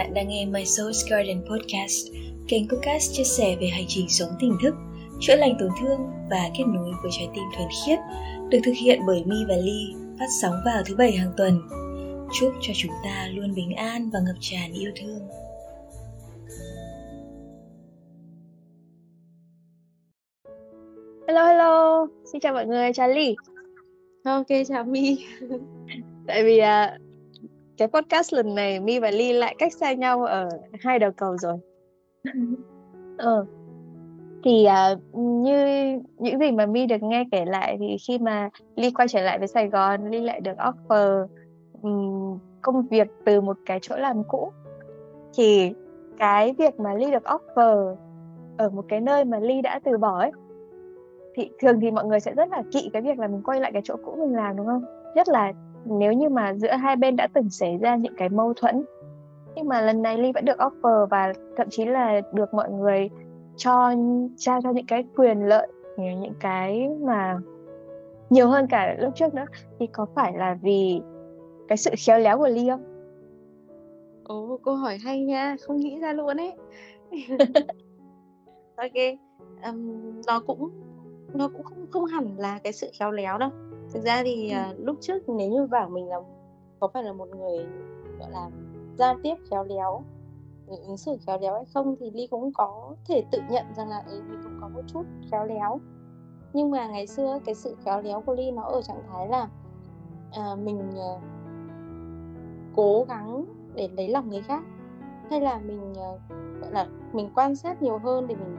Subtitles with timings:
[0.00, 2.06] Bạn đang nghe My Soul's Garden Podcast,
[2.48, 4.74] kênh podcast chia sẻ về hành trình sống tỉnh thức,
[5.20, 7.98] chữa lành tổn thương và kết nối với trái tim thuần khiết,
[8.50, 11.60] được thực hiện bởi Mi và Ly, phát sóng vào thứ bảy hàng tuần.
[12.40, 15.28] Chúc cho chúng ta luôn bình an và ngập tràn yêu thương.
[21.28, 23.34] Hello hello, xin chào mọi người, chào Ly.
[24.24, 25.24] Ok, chào My.
[26.26, 26.98] Tại vì à,
[27.80, 30.48] cái podcast lần này My và Ly lại cách xa nhau ở
[30.80, 31.56] hai đầu cầu rồi.
[33.18, 33.46] ờ.
[34.44, 35.56] Thì à, như
[36.18, 39.38] những gì mà My được nghe kể lại thì khi mà Ly quay trở lại
[39.38, 41.26] với Sài Gòn, Ly lại được offer
[41.82, 44.52] um, công việc từ một cái chỗ làm cũ.
[45.34, 45.72] Thì
[46.18, 47.96] cái việc mà Ly được offer
[48.58, 50.32] ở một cái nơi mà Ly đã từ bỏ ấy
[51.34, 53.72] thì thường thì mọi người sẽ rất là kỵ cái việc là mình quay lại
[53.72, 55.52] cái chỗ cũ mình làm đúng không nhất là
[55.84, 58.84] nếu như mà giữa hai bên đã từng xảy ra những cái mâu thuẫn
[59.54, 63.08] nhưng mà lần này ly vẫn được offer và thậm chí là được mọi người
[63.56, 63.94] cho
[64.36, 67.38] trao cho những cái quyền lợi những cái mà
[68.30, 69.44] nhiều hơn cả lúc trước nữa
[69.78, 71.00] thì có phải là vì
[71.68, 72.82] cái sự khéo léo của ly không?
[74.24, 76.52] Ồ câu hỏi hay nha không nghĩ ra luôn ấy.
[78.76, 79.18] Ok
[79.64, 80.70] um, nó cũng
[81.34, 83.50] nó cũng không không hẳn là cái sự khéo léo đâu
[83.92, 86.16] thực ra thì uh, lúc trước nếu như bảo mình là
[86.80, 87.66] có phải là một người
[88.18, 88.50] gọi là
[88.98, 90.02] giao tiếp khéo léo
[90.78, 94.02] ứng xử khéo léo hay không thì ly cũng có thể tự nhận rằng là
[94.06, 95.80] ừ, mình cũng có một chút khéo léo.
[96.52, 99.48] Nhưng mà ngày xưa cái sự khéo léo của ly nó ở trạng thái là
[100.28, 101.20] uh, mình uh,
[102.76, 103.44] cố gắng
[103.74, 104.62] để lấy lòng người khác
[105.30, 108.56] hay là mình uh, gọi là mình quan sát nhiều hơn để mình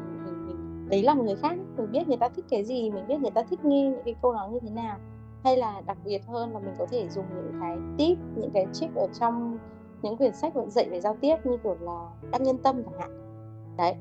[0.89, 3.43] lấy lòng người khác mình biết người ta thích cái gì mình biết người ta
[3.43, 4.97] thích nghe những cái câu nói như thế nào
[5.43, 8.65] hay là đặc biệt hơn là mình có thể dùng những cái tip những cái
[8.73, 9.57] trick ở trong
[10.01, 13.17] những quyển sách dạy về giao tiếp như kiểu là đắc nhân tâm chẳng hạn.
[13.77, 13.95] Đấy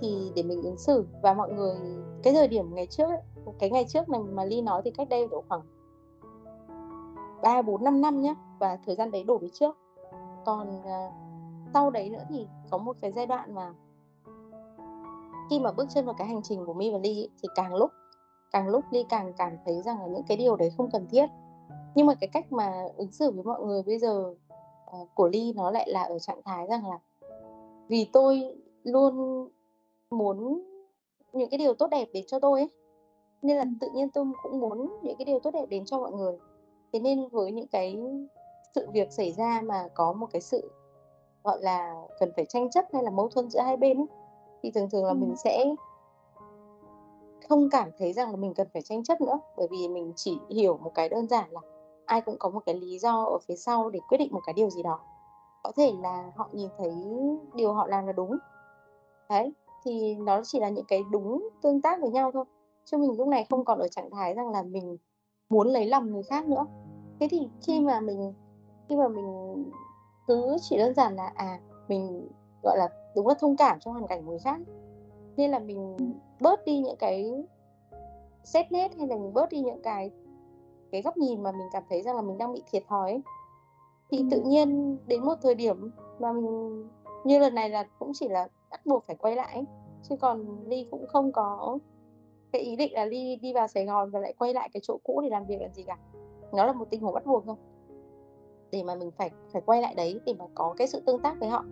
[0.00, 1.06] thì để mình ứng xử.
[1.22, 1.76] Và mọi người
[2.22, 3.20] cái thời điểm ngày trước ấy,
[3.58, 5.60] cái ngày trước này mà ly nói thì cách đây độ khoảng
[7.42, 9.76] ba bốn năm năm nhé và thời gian đấy đổ về trước.
[10.44, 11.12] Còn uh,
[11.74, 13.74] sau đấy nữa thì có một cái giai đoạn mà
[15.50, 17.90] khi mà bước chân vào cái hành trình của Mi và Ly thì càng lúc
[18.56, 21.26] càng lúc Ly càng cảm thấy rằng là những cái điều đấy không cần thiết.
[21.94, 24.34] Nhưng mà cái cách mà ứng xử với mọi người bây giờ
[25.00, 26.98] uh, của Ly nó lại là ở trạng thái rằng là
[27.88, 29.48] vì tôi luôn
[30.10, 30.62] muốn
[31.32, 32.70] những cái điều tốt đẹp đến cho tôi ấy
[33.42, 36.12] nên là tự nhiên tôi cũng muốn những cái điều tốt đẹp đến cho mọi
[36.12, 36.38] người.
[36.92, 37.96] Thế nên với những cái
[38.74, 40.70] sự việc xảy ra mà có một cái sự
[41.44, 44.06] gọi là cần phải tranh chấp hay là mâu thuẫn giữa hai bên ấy,
[44.62, 45.16] thì thường thường là ừ.
[45.20, 45.64] mình sẽ
[47.48, 49.40] không cảm thấy rằng là mình cần phải tranh chấp nữa.
[49.56, 51.60] Bởi vì mình chỉ hiểu một cái đơn giản là
[52.06, 54.52] ai cũng có một cái lý do ở phía sau để quyết định một cái
[54.52, 55.00] điều gì đó.
[55.62, 56.94] Có thể là họ nhìn thấy
[57.54, 58.36] điều họ làm là đúng.
[59.28, 59.52] Đấy,
[59.84, 62.44] thì nó chỉ là những cái đúng tương tác với nhau thôi.
[62.84, 64.96] Chứ mình lúc này không còn ở trạng thái rằng là mình
[65.48, 66.66] muốn lấy lòng người khác nữa.
[67.20, 68.32] Thế thì khi mà mình,
[68.88, 69.64] khi mà mình
[70.26, 72.28] cứ chỉ đơn giản là à mình,
[72.62, 74.60] gọi là, đúng là thông cảm cho hoàn cảnh người khác
[75.36, 75.96] nên là mình
[76.40, 77.44] bớt đi những cái
[78.44, 80.10] xét nét hay là mình bớt đi những cái
[80.92, 83.22] cái góc nhìn mà mình cảm thấy rằng là mình đang bị thiệt thòi ấy.
[84.10, 86.88] thì tự nhiên đến một thời điểm mà mình
[87.24, 89.64] như lần này là cũng chỉ là bắt buộc phải quay lại ấy.
[90.02, 91.78] chứ còn ly cũng không có
[92.52, 94.98] cái ý định là ly đi vào sài gòn và lại quay lại cái chỗ
[95.04, 95.96] cũ để làm việc làm gì cả
[96.52, 97.56] nó là một tình huống bắt buộc thôi
[98.70, 101.36] để mà mình phải phải quay lại đấy để mà có cái sự tương tác
[101.40, 101.64] với họ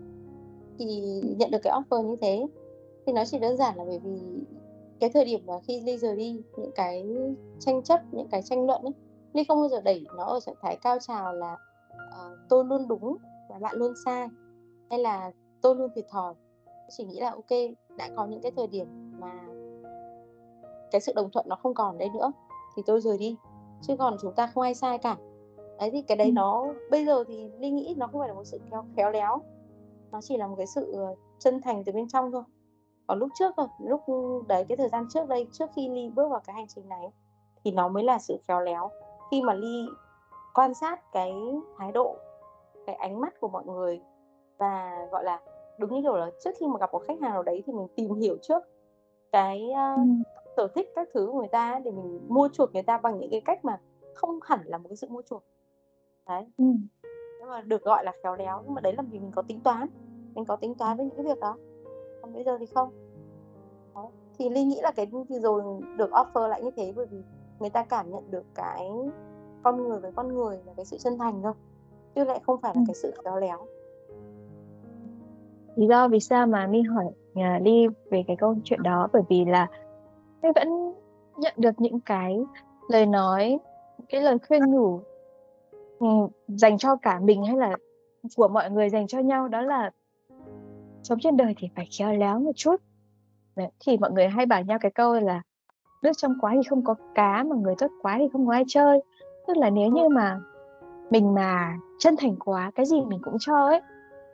[0.79, 2.47] thì nhận được cái offer như thế
[3.06, 4.44] thì nó chỉ đơn giản là bởi vì
[5.00, 7.06] cái thời điểm mà khi Ly rời đi những cái
[7.59, 8.92] tranh chấp những cái tranh luận ấy
[9.32, 11.56] Ly không bao giờ đẩy nó ở trạng thái cao trào là
[11.92, 13.16] uh, tôi luôn đúng
[13.48, 14.28] và bạn luôn sai
[14.91, 15.32] hay là
[15.62, 16.34] tôi luôn thiệt thòi.
[16.97, 17.50] Chỉ nghĩ là ok
[17.97, 18.87] đã có những cái thời điểm
[19.21, 19.32] mà
[20.91, 22.32] cái sự đồng thuận nó không còn đây nữa
[22.76, 23.36] thì tôi rời đi
[23.82, 25.16] chứ còn chúng ta không ai sai cả.
[25.78, 28.44] Đấy thì cái đấy nó bây giờ thì ly nghĩ nó không phải là một
[28.44, 29.42] sự khéo, khéo léo
[30.12, 32.42] nó chỉ là một cái sự ờ, chân thành từ bên trong thôi
[33.06, 34.01] còn lúc trước thôi lúc
[34.48, 37.12] đấy cái thời gian trước đây trước khi ly bước vào cái hành trình này
[37.65, 38.91] thì nó mới là sự khéo léo.
[39.30, 39.86] Khi mà ly
[40.54, 41.34] quan sát cái
[41.78, 42.16] thái độ
[42.86, 44.01] cái ánh mắt của mọi người
[44.59, 45.41] và gọi là
[45.78, 47.86] đúng như kiểu là trước khi mà gặp một khách hàng nào đấy thì mình
[47.97, 48.62] tìm hiểu trước
[49.33, 50.09] cái uh,
[50.57, 53.30] sở thích các thứ của người ta để mình mua chuộc người ta bằng những
[53.30, 53.80] cái cách mà
[54.15, 55.42] không hẳn là một cái sự mua chuộc.
[56.28, 56.47] Đấy.
[56.59, 56.65] Ừ.
[57.39, 59.60] Nhưng mà được gọi là khéo léo nhưng mà đấy là vì mình có tính
[59.60, 59.86] toán
[60.34, 61.57] mình có tính toán với những cái việc đó
[62.34, 62.91] bây giờ thì không.
[63.95, 64.09] Đó.
[64.39, 65.07] thì ly nghĩ là cái
[65.42, 65.63] rồi
[65.97, 67.22] được offer lại như thế bởi vì
[67.60, 68.91] người ta cảm nhận được cái
[69.63, 71.53] con người với con người là cái sự chân thành thôi
[72.15, 73.66] chứ lại không phải là cái sự khéo léo.
[75.77, 79.09] Lý do vì sao mà mi hỏi uh, đi về cái câu chuyện đó?
[79.13, 79.66] Bởi vì là
[80.42, 80.95] mi vẫn
[81.36, 82.45] nhận được những cái
[82.89, 83.59] lời nói
[84.09, 85.01] cái lời khuyên nhủ
[85.98, 87.77] um, dành cho cả mình hay là
[88.36, 89.48] của mọi người dành cho nhau.
[89.48, 89.91] Đó là
[91.04, 92.77] sống trên đời thì phải khéo léo một chút.
[93.56, 95.42] Đấy, thì mọi người hay bảo nhau cái câu là
[96.03, 98.65] nước trong quá thì không có cá mà người tốt quá thì không có ai
[98.68, 99.01] chơi.
[99.47, 100.41] Tức là nếu như mà
[101.10, 103.80] mình mà chân thành quá cái gì mình cũng cho ấy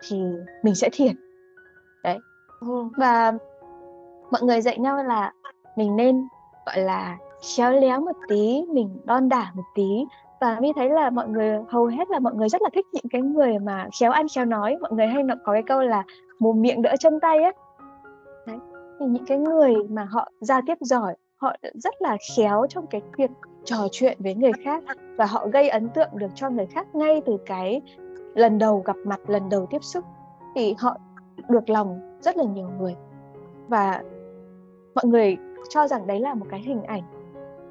[0.08, 0.22] thì
[0.62, 1.12] mình sẽ thiệt.
[2.04, 2.18] Đấy.
[2.60, 2.88] Ừ.
[2.96, 3.32] và
[4.30, 5.32] mọi người dạy nhau là
[5.76, 6.28] mình nên
[6.66, 7.18] gọi là
[7.56, 10.04] khéo léo một tí mình đon đả một tí.
[10.40, 13.08] Và mi thấy là mọi người hầu hết là mọi người rất là thích những
[13.10, 14.76] cái người mà khéo ăn khéo nói.
[14.80, 16.04] Mọi người hay có cái câu là
[16.40, 17.52] mồm miệng đỡ chân tay ấy
[18.46, 18.58] đấy,
[19.00, 23.02] thì những cái người mà họ giao tiếp giỏi, họ rất là khéo trong cái
[23.18, 23.30] việc
[23.64, 24.84] trò chuyện với người khác
[25.16, 27.82] và họ gây ấn tượng được cho người khác ngay từ cái
[28.34, 30.04] lần đầu gặp mặt, lần đầu tiếp xúc,
[30.54, 30.96] thì họ
[31.48, 32.96] được lòng rất là nhiều người.
[33.68, 34.02] Và
[34.94, 35.36] mọi người
[35.68, 37.02] cho rằng đấy là một cái hình ảnh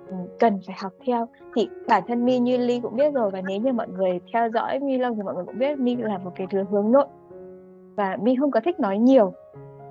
[0.08, 1.28] ừ, cần phải học theo.
[1.56, 4.50] Thì bản thân mi như ly cũng biết rồi và nếu như mọi người theo
[4.50, 7.06] dõi mi lâu thì mọi người cũng biết mi là một cái đứa hướng nội
[8.00, 9.34] và mi không có thích nói nhiều.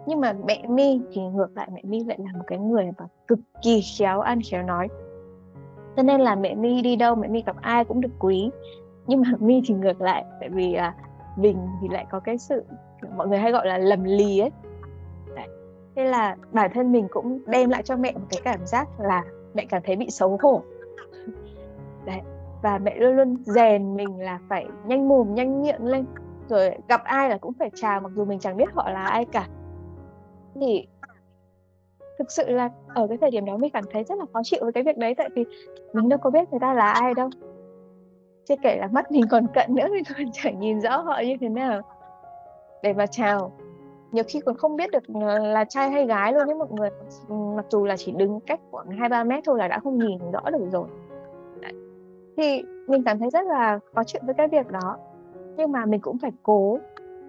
[0.06, 3.06] Nhưng mà mẹ mi thì ngược lại mẹ mi lại là một cái người mà
[3.28, 4.88] cực kỳ khéo ăn khéo nói.
[5.96, 8.50] Cho nên là mẹ mi đi đâu mẹ mi gặp ai cũng được quý.
[9.06, 10.94] Nhưng mà mi thì ngược lại tại vì à,
[11.36, 12.64] mình thì lại có cái sự
[13.16, 14.50] mọi người hay gọi là lầm lì ấy.
[15.36, 15.48] Đấy.
[15.96, 19.24] thế là bản thân mình cũng đem lại cho mẹ một cái cảm giác là
[19.54, 20.62] mẹ cảm thấy bị xấu hổ.
[22.06, 22.20] Đấy.
[22.62, 26.04] và mẹ luôn luôn rèn mình là phải nhanh mồm nhanh miệng lên
[26.48, 29.24] rồi gặp ai là cũng phải chào, mặc dù mình chẳng biết họ là ai
[29.24, 29.48] cả.
[30.54, 30.86] Thì
[32.18, 34.60] thực sự là ở cái thời điểm đó mình cảm thấy rất là khó chịu
[34.62, 35.44] với cái việc đấy, tại vì
[35.92, 37.30] mình đâu có biết người ta là ai đâu.
[38.48, 41.36] Chưa kể là mắt mình còn cận nữa mình còn chẳng nhìn rõ họ như
[41.40, 41.80] thế nào.
[42.82, 43.52] Để mà chào,
[44.12, 46.90] nhiều khi còn không biết được ờ, là trai hay gái luôn đấy mọi người.
[47.28, 50.18] Mặc dù là chỉ đứng cách khoảng hai, ba mét thôi là đã không nhìn
[50.32, 50.88] rõ được rồi.
[52.36, 54.96] Thì mình cảm thấy rất là khó chịu với cái việc đó
[55.58, 56.78] nhưng mà mình cũng phải cố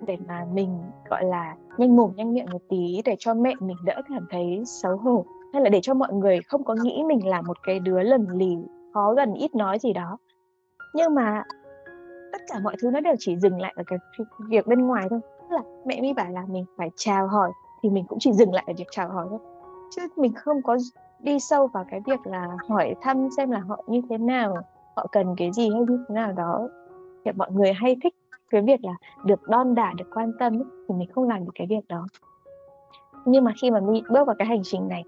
[0.07, 0.79] để mà mình,
[1.09, 4.63] gọi là, nhanh mồm nhanh miệng một tí để cho mẹ mình đỡ cảm thấy
[4.65, 5.25] xấu hổ.
[5.53, 8.27] Hay là để cho mọi người không có nghĩ mình là một cái đứa lần
[8.29, 8.57] lì,
[8.93, 10.17] khó gần ít nói gì đó.
[10.93, 11.43] Nhưng mà
[12.31, 13.99] tất cả mọi thứ nó đều chỉ dừng lại ở cái
[14.49, 15.19] việc bên ngoài thôi.
[15.41, 17.51] Tức là mẹ mi bảo là mình phải chào hỏi
[17.83, 19.39] thì mình cũng chỉ dừng lại ở việc chào hỏi thôi.
[19.95, 20.77] Chứ mình không có
[21.19, 24.55] đi sâu vào cái việc là hỏi thăm xem là họ như thế nào,
[24.95, 26.69] họ cần cái gì hay như thế nào đó.
[27.25, 28.15] Thì mọi người hay thích
[28.49, 28.93] cái việc là
[29.25, 32.07] được đon đả được quan tâm ấy, thì mình không làm được cái việc đó.
[33.25, 35.03] Nhưng mà khi mà mình bước vào cái hành trình này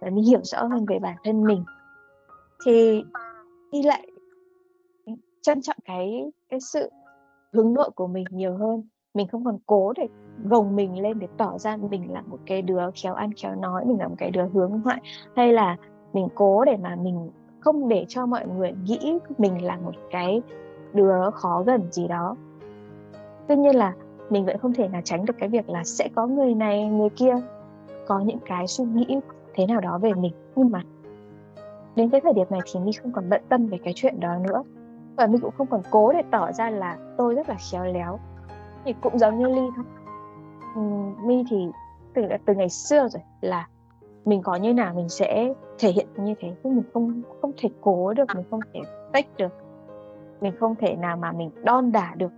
[0.00, 1.64] và mình hiểu rõ hơn về bản thân mình
[2.64, 3.04] thì
[3.72, 4.08] đi lại
[5.42, 6.90] trân trọng cái cái sự
[7.52, 8.82] hướng nội của mình nhiều hơn.
[9.14, 10.08] Mình không còn cố để
[10.44, 13.84] gồng mình lên để tỏ ra mình là một cái đứa khéo ăn khéo nói
[13.84, 15.00] mình là một cái đứa hướng ngoại
[15.36, 15.76] hay là
[16.12, 20.42] mình cố để mà mình không để cho mọi người nghĩ mình là một cái
[20.92, 22.36] đứa khó gần gì đó
[23.48, 23.92] tuy nhiên là
[24.30, 27.08] mình vẫn không thể nào tránh được cái việc là sẽ có người này, người
[27.08, 27.34] kia
[28.06, 29.20] có những cái suy nghĩ
[29.54, 30.32] thế nào đó về mình.
[30.56, 30.82] Nhưng mà
[31.96, 34.38] đến cái thời điểm này thì mình không còn bận tâm về cái chuyện đó
[34.38, 34.62] nữa.
[35.16, 38.18] Và mình cũng không còn cố để tỏ ra là tôi rất là khéo léo.
[38.84, 39.84] Thì cũng giống như ly thôi.
[41.24, 41.68] Mi thì
[42.14, 43.68] từ từ ngày xưa rồi là
[44.24, 46.54] mình có như nào mình sẽ thể hiện như thế.
[46.64, 48.80] Chứ mình không không thể cố được, mình không thể
[49.12, 49.52] tách được.
[50.40, 52.32] Mình không thể nào mà mình đon đả được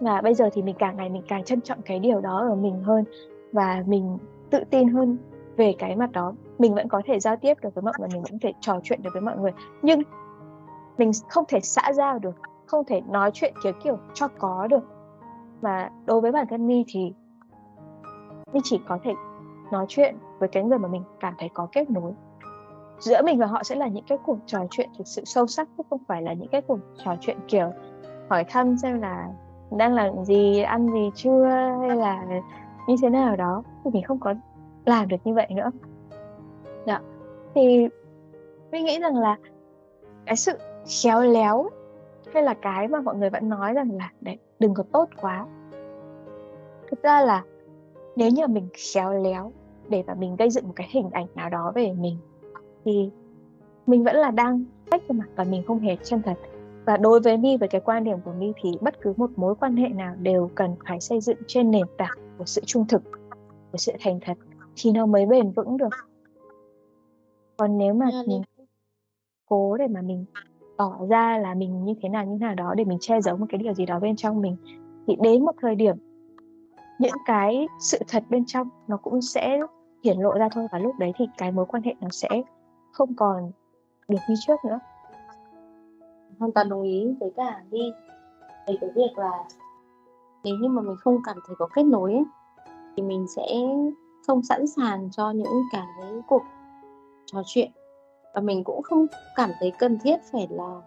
[0.00, 2.54] và bây giờ thì mình càng ngày mình càng trân trọng cái điều đó ở
[2.54, 3.04] mình hơn
[3.52, 4.18] và mình
[4.50, 5.18] tự tin hơn
[5.56, 6.32] về cái mặt đó.
[6.58, 8.80] Mình vẫn có thể giao tiếp được với mọi người, mình vẫn có thể trò
[8.82, 9.52] chuyện được với mọi người.
[9.82, 10.02] Nhưng
[10.98, 12.34] mình không thể xã giao được,
[12.66, 14.82] không thể nói chuyện kiểu kiểu cho có được.
[15.60, 17.12] Và đối với bản thân mi thì
[18.52, 19.12] mi chỉ có thể
[19.72, 22.12] nói chuyện với cái người mà mình cảm thấy có kết nối.
[22.98, 25.68] Giữa mình và họ sẽ là những cái cuộc trò chuyện thực sự sâu sắc
[25.76, 27.70] chứ không phải là những cái cuộc trò chuyện kiểu
[28.30, 29.28] hỏi thăm xem là
[29.70, 31.44] đang làm gì, ăn gì chưa,
[31.80, 32.24] hay là
[32.88, 33.62] như thế nào đó.
[33.84, 34.34] Thì mình không có
[34.84, 35.70] làm được như vậy nữa.
[36.86, 36.98] Đó
[37.54, 37.88] thì
[38.72, 39.36] mình nghĩ rằng là
[40.26, 40.52] cái sự
[41.02, 41.68] khéo léo
[42.34, 45.46] hay là cái mà mọi người vẫn nói rằng là, đấy, đừng có tốt quá.
[46.90, 47.42] Thực ra là
[48.16, 49.52] nếu như mình khéo léo
[49.88, 52.18] để mà mình gây dựng một cái hình ảnh nào đó về mình,
[52.84, 53.10] thì
[53.86, 56.34] mình vẫn là đang cách cho mặt và mình không hề chân thật
[56.88, 59.54] và đối với mi với cái quan điểm của mi thì bất cứ một mối
[59.54, 63.02] quan hệ nào đều cần phải xây dựng trên nền tảng của sự trung thực
[63.72, 64.38] của sự thành thật
[64.76, 65.88] thì nó mới bền vững được.
[67.56, 68.42] Còn nếu mà mình
[69.48, 70.24] cố để mà mình
[70.76, 73.36] tỏ ra là mình như thế nào như thế nào đó để mình che giấu
[73.36, 74.56] một cái điều gì đó bên trong mình
[75.06, 75.96] thì đến một thời điểm
[76.98, 79.60] những cái sự thật bên trong nó cũng sẽ
[80.04, 80.66] hiển lộ ra thôi.
[80.72, 82.28] Và lúc đấy thì cái mối quan hệ nó sẽ
[82.92, 83.52] không còn
[84.08, 84.78] được như trước nữa
[86.38, 87.92] hoàn toàn đồng ý với cả đi
[88.68, 89.44] về cái việc là
[90.44, 92.24] nếu như mà mình không cảm thấy có kết nối ấy,
[92.96, 93.46] thì mình sẽ
[94.26, 95.86] không sẵn sàng cho những cái
[96.28, 96.42] cuộc
[97.26, 97.70] trò chuyện.
[98.34, 100.80] Và mình cũng không cảm thấy cần thiết phải là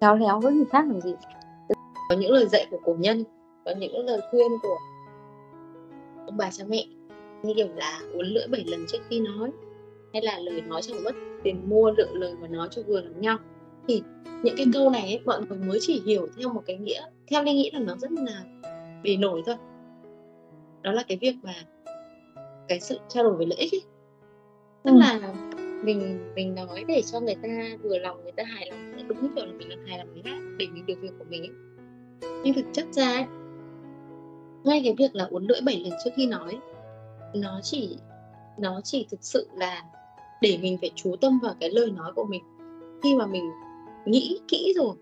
[0.00, 1.14] khéo léo với người khác làm gì.
[2.08, 3.24] Có những lời dạy của cổ nhân
[3.64, 4.76] có những lời khuyên của
[6.26, 6.86] ông bà cha mẹ
[7.42, 9.50] như kiểu là uốn lưỡi bảy lần trước khi nói
[10.12, 13.20] hay là lời nói chẳng mất tiền mua lượng lời mà nói cho vừa lòng
[13.20, 13.38] nhau
[13.88, 14.02] thì
[14.42, 17.42] những cái câu này ấy, mọi người mới chỉ hiểu theo một cái nghĩa theo
[17.42, 18.44] linh nghĩ là nó rất là
[19.02, 19.56] bề nổi thôi
[20.82, 21.54] đó là cái việc mà
[22.68, 23.82] cái sự trao đổi về lợi ích ấy.
[24.84, 24.98] tức ừ.
[24.98, 25.34] là
[25.84, 27.48] mình mình nói để cho người ta
[27.82, 30.22] vừa lòng người ta hài lòng đúng như kiểu là mình làm hài lòng người
[30.22, 31.52] khác để mình được việc của mình ấy.
[32.44, 33.26] nhưng thực chất ra ấy,
[34.64, 36.58] ngay cái việc là uốn lưỡi bảy lần trước khi nói
[37.34, 37.96] nó chỉ
[38.58, 39.82] nó chỉ thực sự là
[40.42, 42.42] để mình phải chú tâm vào cái lời nói của mình
[43.02, 43.50] khi mà mình
[44.04, 44.94] nghĩ kỹ rồi.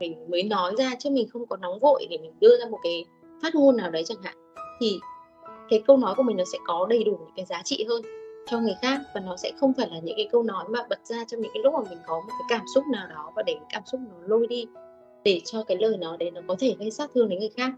[0.00, 2.78] Mình mới nói ra chứ mình không có nóng vội để mình đưa ra một
[2.82, 3.04] cái
[3.42, 4.34] phát ngôn nào đấy chẳng hạn.
[4.80, 4.98] Thì
[5.68, 8.02] cái câu nói của mình nó sẽ có đầy đủ những cái giá trị hơn
[8.46, 11.06] cho người khác và nó sẽ không phải là những cái câu nói mà bật
[11.06, 13.42] ra trong những cái lúc mà mình có một cái cảm xúc nào đó và
[13.42, 14.66] để cái cảm xúc nó lôi đi
[15.24, 17.72] để cho cái lời nói đấy nó có thể gây sát thương đến người khác.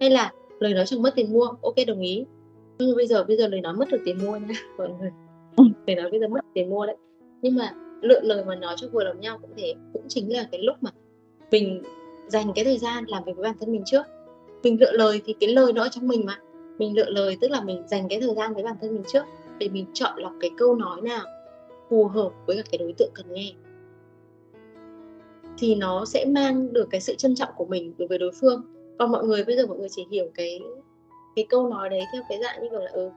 [0.00, 1.46] Hay là lời nói chẳng mất tiền mua.
[1.62, 2.24] Ok, đồng ý.
[2.78, 5.10] Nhưng bây giờ bây giờ lời nói mất được tiền mua nha, mọi người.
[5.86, 6.96] Lời nói bây giờ mất tiền mua đấy.
[7.42, 10.48] Nhưng mà lựa lời mà nói cho vừa lòng nhau cũng thế, cũng chính là
[10.52, 10.90] cái lúc mà
[11.50, 11.82] mình
[12.28, 14.02] dành cái thời gian làm việc với bản thân mình trước.
[14.62, 16.40] Mình lựa lời thì cái lời nó ở trong mình mà.
[16.78, 19.24] Mình lựa lời tức là mình dành cái thời gian với bản thân mình trước
[19.58, 21.24] để mình chọn lọc cái câu nói nào
[21.90, 23.52] phù hợp với cả cái đối tượng cần nghe.
[25.58, 28.62] Thì nó sẽ mang được cái sự trân trọng của mình đối với đối phương.
[28.98, 30.60] Còn mọi người, bây giờ mọi người chỉ hiểu cái
[31.36, 33.10] cái câu nói đấy theo cái dạng như kiểu là ừ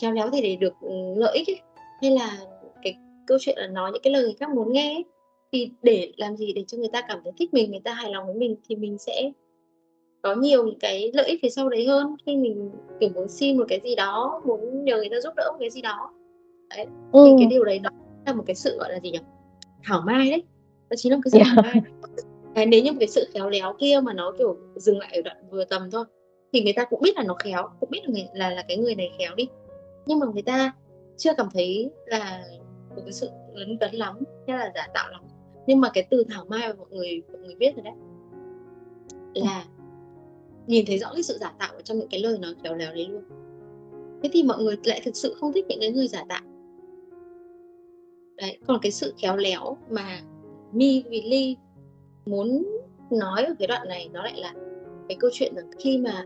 [0.00, 1.60] khéo léo thì để được ừ, lợi ích ấy.
[2.02, 2.38] hay là
[3.28, 5.04] câu chuyện là nói những cái lời người khác muốn nghe ấy.
[5.52, 8.12] thì để làm gì để cho người ta cảm thấy thích mình người ta hài
[8.12, 9.30] lòng với mình thì mình sẽ
[10.22, 12.70] có nhiều những cái lợi ích phía sau đấy hơn khi mình
[13.00, 15.70] kiểu muốn xin một cái gì đó muốn nhờ người ta giúp đỡ một cái
[15.70, 16.10] gì đó
[16.70, 17.24] đấy ừ.
[17.26, 17.90] thì cái điều đấy đó
[18.26, 19.20] là một cái sự gọi là gì nhỉ
[19.84, 20.42] thảo mai đấy
[20.90, 21.48] nó chính là cái sự yeah.
[21.54, 21.82] thảo mai
[22.54, 25.22] cái nếu như một cái sự khéo léo kia mà nó kiểu dừng lại ở
[25.22, 26.04] đoạn vừa tầm thôi
[26.52, 28.76] thì người ta cũng biết là nó khéo cũng biết là người, là là cái
[28.76, 29.48] người này khéo đi
[30.06, 30.72] nhưng mà người ta
[31.16, 32.44] chưa cảm thấy là
[32.98, 35.22] một cái sự lấn tấn lắm hay là giả tạo lắm.
[35.66, 37.94] Nhưng mà cái từ thảo mai mà mọi người mọi người biết rồi đấy.
[39.34, 39.64] Là
[40.66, 42.94] nhìn thấy rõ cái sự giả tạo ở trong những cái lời nói khéo léo
[42.94, 43.22] đấy luôn.
[44.22, 46.42] Thế thì mọi người lại thực sự không thích những cái người giả tạo.
[48.36, 50.20] Đấy, còn cái sự khéo léo mà
[50.72, 51.56] mi vì ly
[52.26, 52.64] muốn
[53.10, 54.54] nói ở cái đoạn này, nó lại là
[55.08, 56.24] cái câu chuyện là khi mà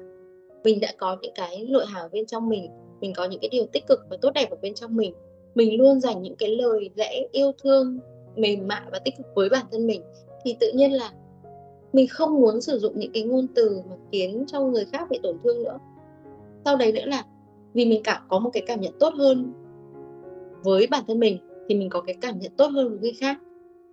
[0.65, 3.67] mình đã có những cái nội hàm bên trong mình mình có những cái điều
[3.73, 5.15] tích cực và tốt đẹp ở bên trong mình
[5.55, 7.99] mình luôn dành những cái lời lẽ yêu thương,
[8.37, 10.03] mềm mại và tích cực với bản thân mình.
[10.45, 11.13] Thì tự nhiên là
[11.93, 15.21] mình không muốn sử dụng những cái ngôn từ mà khiến cho người khác bị
[15.23, 15.79] tổn thương nữa.
[16.65, 17.25] Sau đấy nữa là
[17.75, 19.53] vì mình cảm, có một cái cảm nhận tốt hơn
[20.65, 23.39] với bản thân mình, thì mình có cái cảm nhận tốt hơn với người khác.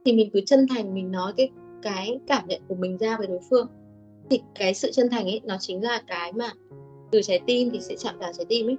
[0.06, 1.50] Thì mình cứ chân thành, mình nói cái
[1.82, 3.68] cái cảm nhận của mình ra với đối phương.
[4.30, 6.52] Thì cái sự chân thành ấy, nó chính là cái mà
[7.12, 8.78] từ trái tim thì sẽ chạm vào trái tim ấy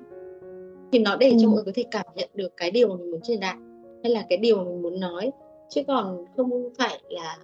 [0.93, 1.37] thì nó để ừ.
[1.41, 3.57] cho mọi người có thể cảm nhận được cái điều mình muốn truyền đạt
[4.03, 5.31] hay là cái điều mình muốn nói.
[5.69, 7.39] Chứ còn không phải là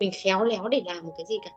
[0.00, 1.50] mình khéo léo để làm một cái gì cả.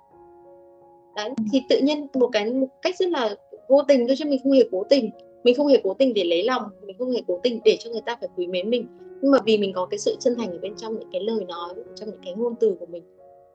[1.15, 1.43] Đấy ừ.
[1.51, 3.35] thì tự nhiên một cái một cách rất là
[3.67, 5.09] vô tình thôi chứ mình không hề cố tình.
[5.43, 7.89] Mình không hề cố tình để lấy lòng mình không hề cố tình để cho
[7.89, 8.87] người ta phải quý mến mình.
[9.21, 11.45] Nhưng mà vì mình có cái sự chân thành ở bên trong những cái lời
[11.47, 13.03] nói trong những cái ngôn từ của mình.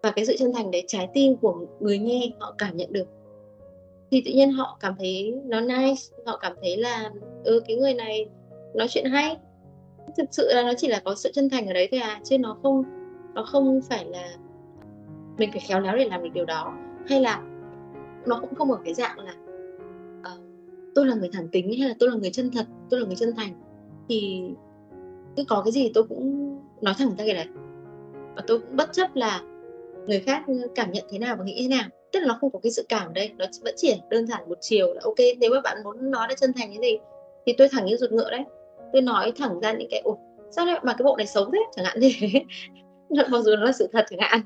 [0.03, 3.07] Và cái sự chân thành đấy trái tim của người nghe họ cảm nhận được.
[4.11, 7.11] Thì tự nhiên họ cảm thấy nó nice họ cảm thấy là
[7.49, 8.29] ừ cái người này
[8.75, 9.37] nói chuyện hay.
[10.17, 12.39] Thực sự là nó chỉ là có sự chân thành ở đấy thôi à chứ
[12.39, 12.83] nó không
[13.35, 14.37] nó không phải là
[15.39, 16.75] mình phải khéo léo để làm được điều đó.
[17.07, 17.43] Hay là
[18.27, 19.33] nó cũng không ở cái dạng là
[20.21, 20.41] uh,
[20.95, 23.17] tôi là người thẳng tính hay là tôi là người chân thật tôi là người
[23.17, 23.53] chân thành.
[24.09, 24.43] Thì
[25.37, 27.47] cứ có cái gì tôi cũng nói thẳng ra cái đấy.
[28.37, 29.43] Và tôi cũng bất chấp là
[30.07, 31.89] người khác cảm nhận thế nào và nghĩ thế nào.
[32.13, 34.49] Tức là nó không có cái sự cảm ở đây nó vẫn chỉ đơn giản
[34.49, 36.99] một chiều là ok nếu mà bạn muốn nói là chân thành cái gì
[37.49, 38.45] thì tôi thẳng như ruột ngựa đấy.
[38.93, 40.17] Tôi nói thẳng ra những cái ủa
[40.51, 41.59] sao lại mà cái bộ này xấu thế?
[41.77, 42.33] Chẳng hạn gì
[43.31, 44.41] mặc dù nó là sự thật chẳng hạn.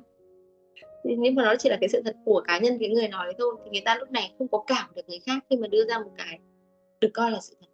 [1.05, 3.55] Nhưng mà nó chỉ là cái sự thật của cá nhân cái người nói thôi.
[3.65, 5.99] Thì người ta lúc này không có cảm được người khác khi mà đưa ra
[5.99, 6.39] một cái
[7.01, 7.67] được coi là sự thật.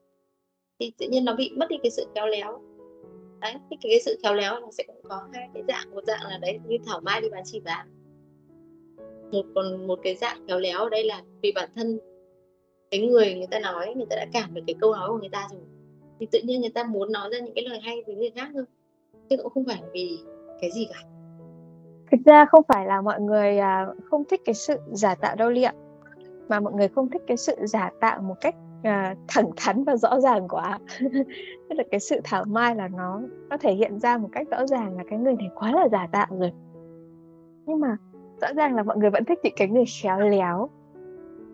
[0.81, 2.61] Thì tự nhiên nó bị mất đi cái sự khéo léo.
[3.41, 5.95] Đấy thì cái sự khéo léo nó sẽ cũng có hai cái dạng.
[5.95, 7.89] Một dạng là đấy như thảo mai đi bán chỉ bán,
[9.33, 11.99] một còn một cái dạng khéo léo ở đây là vì bản thân
[12.91, 15.29] cái người người ta nói người ta đã cảm được cái câu nói của người
[15.33, 15.61] ta rồi.
[16.21, 18.49] Thì tự nhiên người ta muốn nói ra những cái lời hay với người khác
[18.55, 18.65] thôi
[19.31, 20.19] chứ cũng không phải vì
[20.61, 21.01] cái gì cả.
[22.11, 25.51] Thực ra không phải là mọi người à, không thích cái sự giả tạo đâu
[25.51, 25.73] liệu
[26.49, 29.97] mà mọi người không thích cái sự giả tạo một cách à, thẳng thắn và
[29.97, 30.79] rõ ràng quá.
[31.69, 34.67] Tức là cái sự thảo mai là nó nó thể hiện ra một cách rõ
[34.67, 36.53] ràng là cái người này quá là giả tạo rồi.
[37.67, 37.97] Nhưng mà
[38.41, 40.69] rõ ràng là mọi người vẫn thích những cái người khéo léo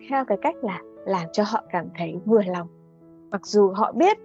[0.09, 2.67] theo cái cách là làm cho họ cảm thấy vừa lòng.
[3.31, 4.17] Mặc dù họ biết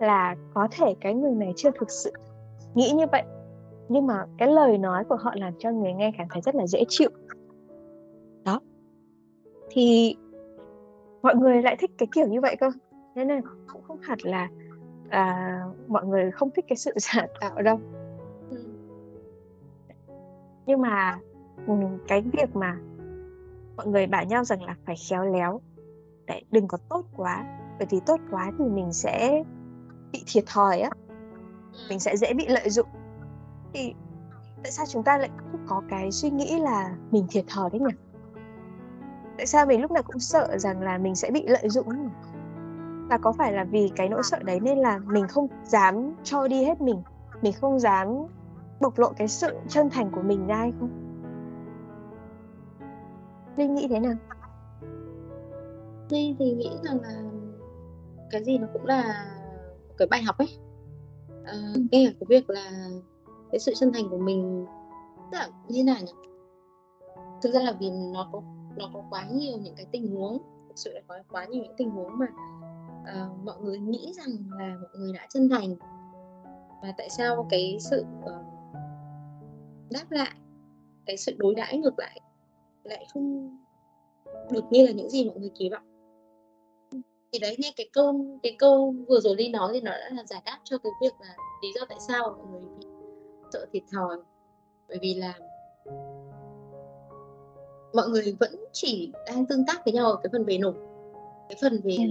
[0.00, 2.12] là có thể cái người này chưa thực sự
[2.74, 3.22] nghĩ như vậy
[3.88, 6.66] nhưng mà cái lời nói của họ làm cho người nghe cảm thấy rất là
[6.66, 7.10] dễ chịu.
[8.44, 8.60] Đó.
[9.70, 10.16] Thì
[11.22, 12.70] mọi người lại thích cái kiểu như vậy cơ.
[13.14, 13.40] Nên là
[13.72, 14.48] cũng không hẳn là
[15.08, 17.80] à, mọi người không thích cái sự giả tạo đâu.
[18.50, 18.56] Ừ.
[20.66, 21.18] nhưng mà
[21.66, 21.74] ừ,
[22.08, 22.78] cái việc mà
[23.76, 25.60] mọi người bảo nhau rằng là phải khéo léo
[26.26, 27.44] để đừng có tốt quá
[27.78, 29.42] bởi vì tốt quá thì mình sẽ
[30.12, 30.90] bị thiệt thòi á.
[31.88, 32.88] Mình sẽ dễ bị lợi dụng.
[33.72, 33.94] Thì
[34.62, 37.80] tại sao chúng ta lại không có cái suy nghĩ là mình thiệt thòi đấy
[37.80, 37.94] nhỉ?
[39.36, 42.08] Tại sao mình lúc nào cũng sợ rằng là mình sẽ bị lợi dụng
[43.08, 46.48] và có phải là vì cái nỗi sợ đấy nên là mình không dám cho
[46.48, 47.02] đi hết mình?
[47.42, 48.08] Mình không dám
[48.80, 50.90] bộc lộ cái sự chân thành của mình ra hay không?
[53.56, 54.14] Linh nghĩ thế nào
[56.08, 57.22] linh thì nghĩ rằng là
[58.30, 59.30] cái gì nó cũng là
[59.98, 60.58] cái bài học ấy.
[61.44, 62.70] À, nghe cái việc là
[63.52, 64.66] cái sự chân thành của mình
[65.32, 66.12] tức là như nào nhỉ?
[67.42, 68.42] Thực ra là vì nó có
[68.76, 71.74] nó có quá nhiều những cái tình huống thực sự là có quá nhiều những
[71.76, 72.26] tình huống mà
[73.02, 75.76] uh, mọi người nghĩ rằng là mọi người đã chân thành.
[76.82, 78.32] Và tại sao cái sự uh,
[79.90, 80.30] đáp lại
[81.06, 82.20] cái sự đối đãi ngược lại
[82.84, 83.56] lại không
[84.50, 85.82] được như là những gì mọi người kỳ vọng
[87.34, 90.24] thì đấy nghe cái câu cái câu vừa rồi đi nói thì nó đã là
[90.24, 92.86] giải đáp cho cái việc là lý do tại sao mọi người bị
[93.52, 94.16] sợ thiệt thòi.
[94.88, 95.34] Bởi vì là
[97.94, 100.74] mọi người vẫn chỉ đang tương tác với nhau ở cái phần bề nổi
[101.48, 102.04] cái phần về ừ.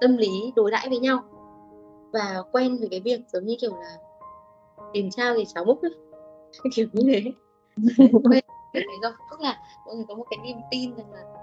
[0.00, 1.22] tâm lý đối đãi với nhau
[2.12, 3.96] và quen với cái việc giống như kiểu là
[4.92, 5.94] tìm trao thì cháu múc ấy
[6.74, 7.32] kiểu như thế.
[8.12, 9.12] Quen cái đấy rồi.
[9.30, 11.39] Tức là mọi người có một cái niềm tin rằng là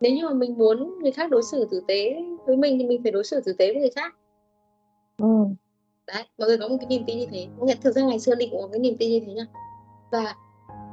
[0.00, 3.02] nếu như mà mình muốn người khác đối xử tử tế với mình thì mình
[3.02, 4.16] phải đối xử tử tế với người khác.
[5.18, 5.44] Ừ.
[6.06, 7.46] đấy mọi người có một cái niềm tin như thế.
[7.60, 9.46] Nghĩa thực ra ngày xưa định có cái niềm tin như thế nhá.
[10.12, 10.34] Và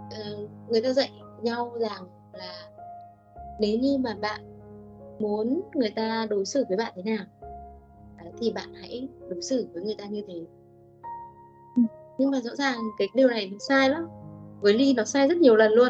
[0.07, 2.69] uh, người ta dạy nhau rằng là
[3.59, 4.41] nếu như mà bạn
[5.19, 7.25] muốn người ta đối xử với bạn thế nào
[8.17, 10.45] đấy, thì bạn hãy đối xử với người ta như thế.
[11.75, 11.81] Ừ.
[12.17, 14.07] nhưng mà rõ ràng cái điều này nó sai lắm.
[14.61, 15.89] Với ly nó sai rất nhiều lần luôn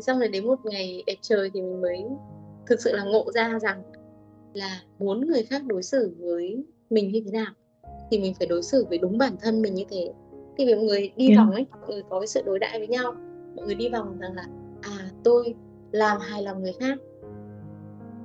[0.00, 2.04] thế xong rồi đến một ngày đẹp trời thì mình mới
[2.66, 3.82] thực sự là ngộ ra rằng
[4.54, 7.52] là muốn người khác đối xử với mình như thế nào
[8.10, 10.12] thì mình phải đối xử với đúng bản thân mình như thế.
[10.58, 11.38] Thì mọi người đi yeah.
[11.38, 13.14] vòng ấy mọi người có cái sự đối đãi với nhau
[13.56, 14.46] mọi người đi vòng rằng là
[14.82, 15.54] à tôi
[15.92, 16.98] làm hài lòng người khác.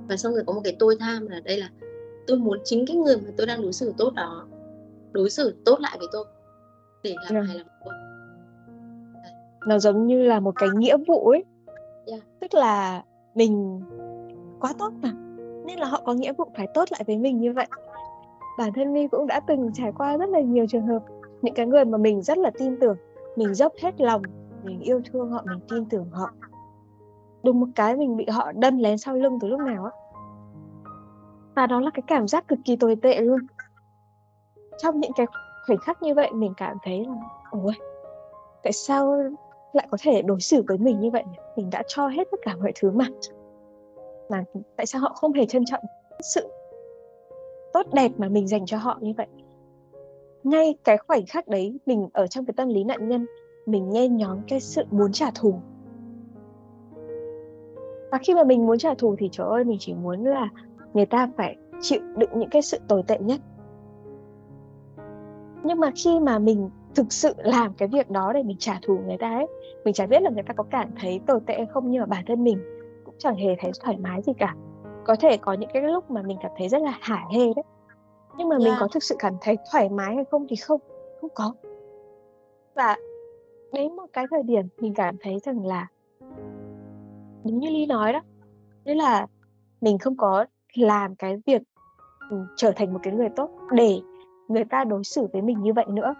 [0.08, 1.70] Và xong rồi có một cái tôi tham là đây là
[2.26, 4.46] tôi muốn chính cái người mà tôi đang đối xử tốt đó
[5.12, 6.24] đối xử tốt lại với tôi
[7.02, 7.46] để làm yeah.
[7.46, 7.94] hài lòng tôi.
[9.68, 11.44] Nó giống như là một cái nghĩa vụ ấy
[12.06, 12.22] yeah.
[12.40, 13.02] tức là
[13.34, 13.82] mình
[14.60, 15.12] quá tốt mà,
[15.66, 17.66] nên là họ có nghĩa vụ phải tốt lại với mình như vậy.
[18.58, 21.02] Bản thân mi cũng đã từng trải qua rất là nhiều trường hợp,
[21.42, 22.96] những cái người mà mình rất là tin tưởng,
[23.36, 24.22] mình dốc hết lòng,
[24.62, 26.30] mình yêu thương họ, mình tin tưởng họ.
[27.42, 29.90] Đùng một cái mình bị họ đâm lén sau lưng từ lúc nào á.
[31.54, 33.38] Và đó là cái cảm giác cực kỳ tồi tệ luôn.
[34.78, 35.26] Trong những cái
[35.66, 37.14] khoảnh khắc như vậy, mình cảm thấy là,
[37.50, 37.72] ôi,
[38.62, 39.18] tại sao
[39.76, 41.24] lại có thể đối xử với mình như vậy
[41.56, 43.06] mình đã cho hết tất cả mọi thứ mà.
[44.30, 44.44] Mà
[44.76, 45.84] tại sao họ không hề trân trọng
[46.34, 46.48] sự
[47.72, 49.26] tốt đẹp mà mình dành cho họ như vậy?
[50.44, 53.26] Ngay cái khoảnh khắc đấy, mình ở trong cái tâm lý nạn nhân,
[53.66, 55.54] mình nhen nhóm cái sự muốn trả thù.
[58.10, 60.48] Và khi mà mình muốn trả thù thì trời ơi, mình chỉ muốn là
[60.94, 63.40] người ta phải chịu đựng những cái sự tồi tệ nhất.
[65.64, 68.98] Nhưng mà khi mà mình thực sự làm cái việc đó để mình trả thù
[69.06, 69.46] người ta ấy.
[69.84, 72.06] Mình chả biết là người ta có cảm thấy tồi tệ hay không nhưng mà
[72.06, 72.58] bản thân mình
[73.04, 74.54] cũng chẳng hề thấy thoải mái gì cả.
[75.04, 77.64] Có thể có những cái lúc mà mình cảm thấy rất là hả hê đấy
[78.36, 78.64] nhưng mà yeah.
[78.64, 80.80] mình có thực sự cảm thấy thoải mái hay không thì không
[81.20, 81.54] không có.
[82.74, 82.96] Và
[83.72, 85.88] đến một cái thời điểm mình cảm thấy rằng là
[87.44, 88.20] đúng như ly nói đó
[88.84, 89.26] đấy là
[89.80, 91.62] mình không có làm cái việc
[92.30, 94.00] ừ, trở thành một cái người tốt để
[94.48, 96.14] người ta đối xử với mình như vậy nữa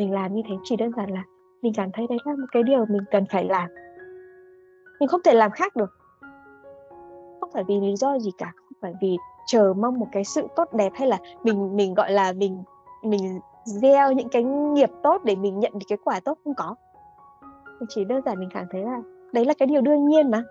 [0.00, 1.24] mình làm như thế chỉ đơn giản là
[1.62, 3.70] mình cảm thấy đấy là một cái điều mình cần phải làm.
[5.00, 5.90] Mình không thể làm khác được.
[7.52, 10.72] Phải vì lý do gì cả không phải vì chờ mong một cái sự tốt
[10.72, 12.62] đẹp hay là mình mình gọi là mình
[13.02, 16.74] mình gieo những cái nghiệp tốt để mình nhận được cái quả tốt không có.
[17.66, 19.00] Mình chỉ đơn giản mình cảm thấy là
[19.32, 20.42] đấy là cái điều đương nhiên mà.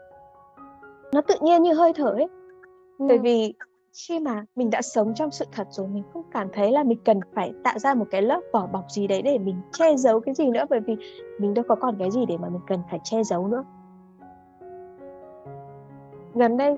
[1.14, 2.28] Nó tự nhiên như hơi thở ấy.
[2.98, 3.06] Ừ.
[3.08, 3.54] bởi vì
[3.94, 7.00] khi mà mình đã sống trong sự thật rồi, mình không cảm thấy là mình
[7.06, 10.20] cần phải tạo ra một cái lớp vỏ bọc gì đấy để mình che giấu
[10.20, 10.96] cái gì nữa, bởi vì
[11.40, 13.64] mình đâu có còn cái gì để mà mình cần phải che giấu nữa.
[16.36, 16.78] Gần đây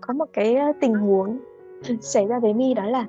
[0.00, 1.38] có một cái tình huống
[2.00, 3.06] xảy ra với mi đó là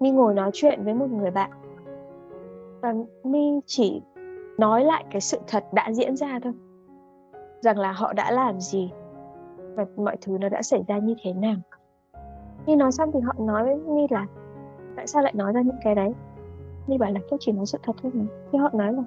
[0.00, 1.50] mi ngồi nói chuyện với một người bạn.
[2.80, 2.94] Và
[3.24, 4.02] mi chỉ
[4.58, 6.52] nói lại cái sự thật đã diễn ra thôi,
[7.60, 8.90] rằng là họ đã làm gì
[9.74, 11.56] và mọi thứ nó đã xảy ra như thế nào.
[12.68, 14.26] Nhi nói xong thì họ nói với Nhi là,
[14.96, 16.12] tại sao lại nói ra những cái đấy?
[16.86, 18.24] Nhi bảo là tôi chỉ nói sự thật thôi mà.
[18.52, 19.02] Thì họ nói là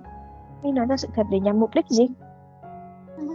[0.64, 2.08] Nhi nói ra sự thật để nhằm mục đích gì?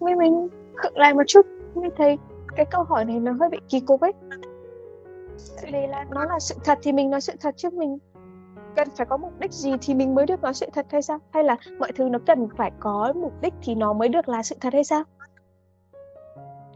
[0.00, 1.46] Mình mình khựng lại một chút.
[1.74, 2.18] Mình thấy
[2.56, 4.12] cái câu hỏi này nó hơi bị kỳ cục ấy.
[5.62, 7.98] Vì là nó là sự thật thì mình nói sự thật chứ mình
[8.76, 11.18] cần phải có mục đích gì thì mình mới được nói sự thật hay sao?
[11.30, 14.42] Hay là mọi thứ nó cần phải có mục đích thì nó mới được là
[14.42, 15.04] sự thật hay sao?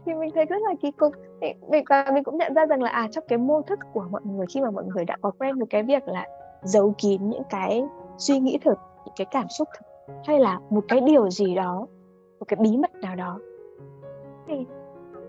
[0.07, 1.13] Thì mình thấy rất là kỳ cục.
[1.69, 4.21] Mình và mình cũng nhận ra rằng là à trong cái mô thức của mọi
[4.25, 6.27] người khi mà mọi người đã có quen với cái việc là
[6.63, 7.83] giấu kín những cái
[8.17, 11.87] suy nghĩ thực những cái cảm xúc thực hay là một cái điều gì đó
[12.39, 13.39] một cái bí mật nào đó
[14.47, 14.55] thì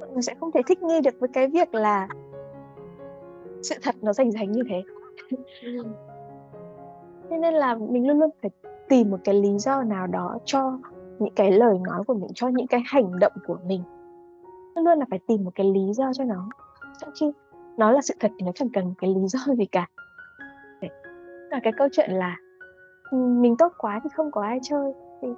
[0.01, 2.09] mọi người sẽ không thể thích nghi được với cái việc là
[3.63, 4.83] sự thật nó rành rành như thế.
[5.63, 5.83] Ừ.
[7.31, 8.51] thế nên là mình luôn luôn phải
[8.89, 10.79] tìm một cái lý do nào đó cho
[11.19, 13.83] những cái lời nói của mình cho những cái hành động của mình
[14.79, 16.49] luôn luôn là phải tìm một cái lý do cho nó
[16.99, 17.33] trong khi
[17.77, 19.87] nó là sự thật thì nó chẳng cần một cái lý do gì cả.
[20.81, 20.91] Đấy.
[21.51, 22.37] là cái câu chuyện là
[23.11, 24.93] ừ, mình tốt quá thì không có ai chơi.
[25.23, 25.29] Thì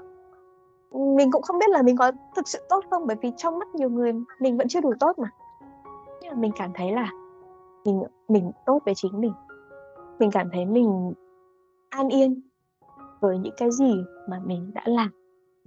[0.92, 3.68] mình cũng không biết là mình có thực sự tốt không, bởi vì trong mắt
[3.74, 5.30] nhiều người mình vẫn chưa đủ tốt mà.
[6.22, 7.10] Nhưng mà mình cảm thấy là
[7.84, 9.32] mình mình tốt với chính mình.
[10.18, 11.12] Mình cảm thấy mình
[11.90, 12.40] an yên
[13.20, 15.19] với những cái gì mà mình đã làm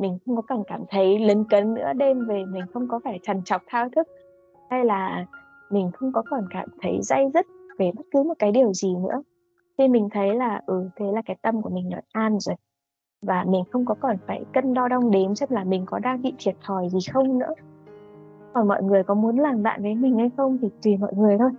[0.04, 3.20] mình không có cần cảm thấy lấn cấn nữa đêm về mình không có phải
[3.24, 4.08] trằn trọc thao thức.
[4.70, 5.26] Hay là
[5.70, 7.46] mình không có còn cảm thấy dây dứt
[7.78, 9.22] về bất cứ một cái điều gì nữa.
[9.78, 12.56] Khi mình thấy là ừ thế là cái tâm của mình nó an rồi.
[13.22, 16.22] Và mình không có còn phải cân đo đong đếm xem là mình có đang
[16.22, 17.54] bị thiệt thòi gì không nữa.
[18.54, 21.38] Còn mọi người có muốn làm bạn với mình hay không thì tùy mọi người
[21.38, 21.52] thôi.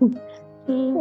[0.66, 0.94] Ừ.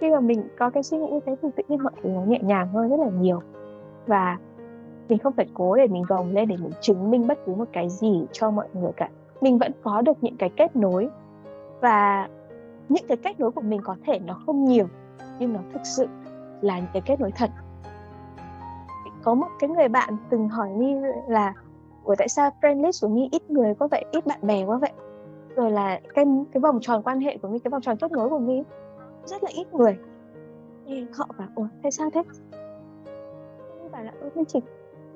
[0.00, 2.24] khi mà mình có cái suy nghĩ như thế thì tự nhiên mọi thứ nó
[2.24, 3.40] nhẹ nhàng hơn rất là nhiều.
[4.06, 4.38] Và
[5.12, 7.68] mình không phải cố để mình gồng lên để mình chứng minh bất cứ một
[7.72, 9.08] cái gì cho mọi người cả.
[9.40, 11.08] Mình vẫn có được những cái kết nối.
[11.80, 12.28] Và
[12.88, 14.86] những cái kết nối của mình có thể nó không nhiều
[15.38, 16.06] nhưng nó thực sự
[16.60, 17.50] là những cái kết nối thật.
[19.22, 20.94] Có một cái người bạn từng hỏi mi
[21.28, 21.54] là
[22.04, 24.04] Ủa tại sao friend list của mi ít người có vậy?
[24.10, 24.92] Ít bạn bè quá vậy?
[25.56, 28.28] Rồi là cái cái vòng tròn quan hệ của mi cái vòng tròn kết nối
[28.28, 28.62] của mi
[29.24, 29.98] rất là ít người.
[30.86, 32.22] Thì họ bảo ủa tại sao thế?
[33.82, 34.60] Mi bảo là ừ, chỉ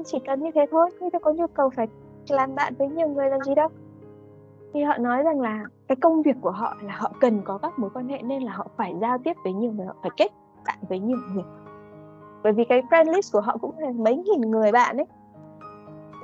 [0.04, 1.86] chỉ cần như thế thôi nhưng tôi có nhu cầu phải
[2.28, 3.68] làm bạn với nhiều người làm gì đâu.
[4.74, 7.78] Thì họ nói rằng là cái công việc của họ là họ cần có các
[7.78, 10.28] mối quan hệ nên là họ phải giao tiếp với nhiều người, họ phải kết
[10.66, 11.44] bạn với nhiều người.
[12.42, 15.06] Bởi vì cái friend list của họ cũng là mấy nghìn người bạn ấy.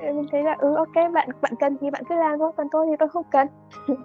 [0.03, 2.87] Mình thấy là ừ ok, bạn bạn cần thì bạn cứ làm thôi, còn tôi
[2.91, 3.47] thì tôi không cần.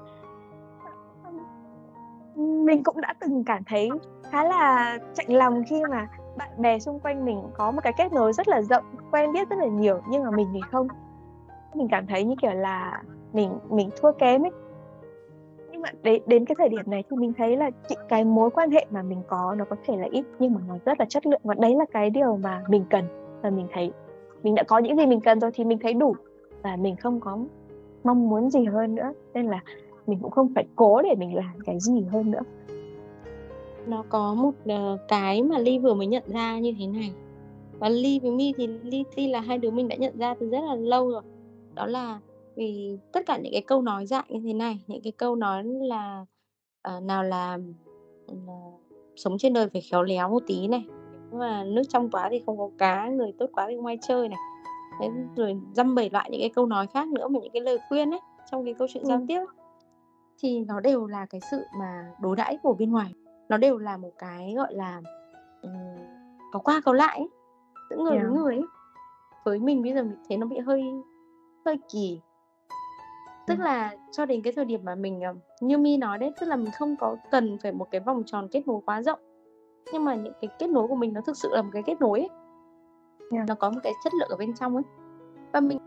[2.65, 3.89] Mình cũng đã từng cảm thấy
[4.31, 8.13] khá là chạnh lòng khi mà bạn bè xung quanh mình có một cái kết
[8.13, 10.87] nối rất là rộng quen biết rất là nhiều nhưng mà mình thì không.
[11.73, 14.51] Mình cảm thấy như kiểu là mình mình thua kém ấy.
[15.71, 17.69] Nhưng mà đến, đến cái thời điểm này thì mình thấy là
[18.09, 20.75] cái mối quan hệ mà mình có nó có thể là ít nhưng mà nó
[20.85, 21.41] rất là chất lượng.
[21.43, 23.05] Và đấy là cái điều mà mình cần.
[23.41, 23.91] Và mình thấy
[24.43, 26.15] mình đã có những gì mình cần rồi thì mình thấy đủ.
[26.63, 27.37] Và mình không có
[28.03, 29.13] mong muốn gì hơn nữa.
[29.33, 29.59] Nên là
[30.07, 32.41] mình cũng không phải cố để mình làm cái gì hơn nữa
[33.87, 37.11] nó có một uh, cái mà ly vừa mới nhận ra như thế này.
[37.79, 40.49] Và ly với mi thì ly ti là hai đứa mình đã nhận ra từ
[40.49, 41.21] rất là lâu rồi.
[41.73, 42.19] Đó là
[42.55, 45.63] vì tất cả những cái câu nói dại như thế này những cái câu nói
[45.63, 46.25] là
[46.97, 47.57] uh, nào là
[48.31, 48.81] uh,
[49.15, 50.85] sống trên đời phải khéo léo một tí này
[51.31, 54.29] mà nước trong quá thì không có cá người tốt quá thì không ai chơi
[54.29, 54.39] này.
[54.99, 57.77] Đấy, rồi dăm bảy loại những cái câu nói khác nữa mà những cái lời
[57.89, 58.19] khuyên ấy
[58.51, 59.07] trong cái câu chuyện ừ.
[59.07, 59.45] giao tiếp.
[60.39, 63.13] Thì nó đều là cái sự mà đối đãi của bên ngoài
[63.49, 65.01] nó đều là một cái gọi là
[65.61, 65.71] um,
[66.51, 67.29] có qua có lại ấy.
[67.89, 68.27] giữa người yeah.
[68.29, 68.65] với người ấy.
[69.45, 70.83] với mình bây giờ mình thấy nó bị hơi
[71.65, 72.21] hơi kỳ
[73.47, 75.21] tức là cho đến cái thời điểm mà mình
[75.61, 78.47] như mi nói đấy tức là mình không có cần phải một cái vòng tròn
[78.51, 79.19] kết nối quá rộng
[79.93, 82.01] nhưng mà những cái kết nối của mình nó thực sự là một cái kết
[82.01, 82.29] nối ấy
[83.31, 83.47] yeah.
[83.47, 84.83] nó có một cái chất lượng ở bên trong ấy
[85.53, 85.79] và mình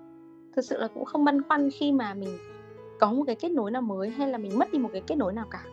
[0.56, 2.38] thực sự là cũng không băn khoăn khi mà mình
[3.00, 5.14] có một cái kết nối nào mới hay là mình mất đi một cái kết
[5.14, 5.64] nối nào cả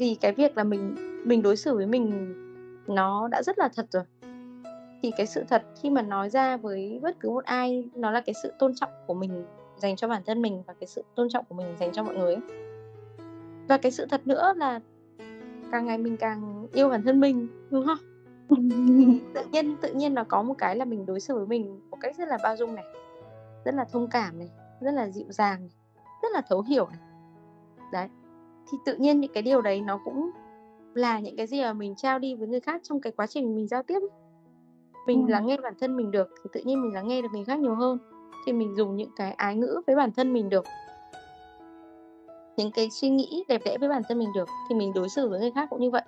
[0.00, 2.34] vì cái việc là mình mình đối xử với mình
[2.86, 4.02] nó đã rất là thật rồi.
[5.02, 8.20] Thì cái sự thật khi mà nói ra với bất cứ một ai nó là
[8.20, 9.44] cái sự tôn trọng của mình
[9.76, 12.16] dành cho bản thân mình và cái sự tôn trọng của mình dành cho mọi
[12.16, 12.42] người ấy.
[13.68, 14.80] và cái sự thật nữa là
[15.72, 17.98] càng ngày mình càng yêu bản thân mình đúng không?
[19.34, 21.98] Tự nhiên tự nhiên nó có một cái là mình đối xử với mình một
[22.00, 22.84] cách rất là bao dung này
[23.64, 25.76] rất là thông cảm này rất là dịu dàng này,
[26.22, 27.00] rất là thấu hiểu này.
[27.92, 28.08] Đấy
[28.70, 30.30] thì tự nhiên những cái điều đấy nó cũng
[30.94, 33.54] là những cái gì mà mình trao đi với người khác trong cái quá trình
[33.54, 34.00] mình giao tiếp.
[35.06, 35.30] Mình ừ.
[35.30, 37.58] lắng nghe bản thân mình được thì tự nhiên mình lắng nghe được người khác
[37.58, 37.98] nhiều hơn
[38.46, 40.64] thì mình dùng những cái ái ngữ với bản thân mình được.
[42.56, 45.28] Những cái suy nghĩ đẹp đẽ với bản thân mình được thì mình đối xử
[45.28, 46.02] với người khác cũng như vậy.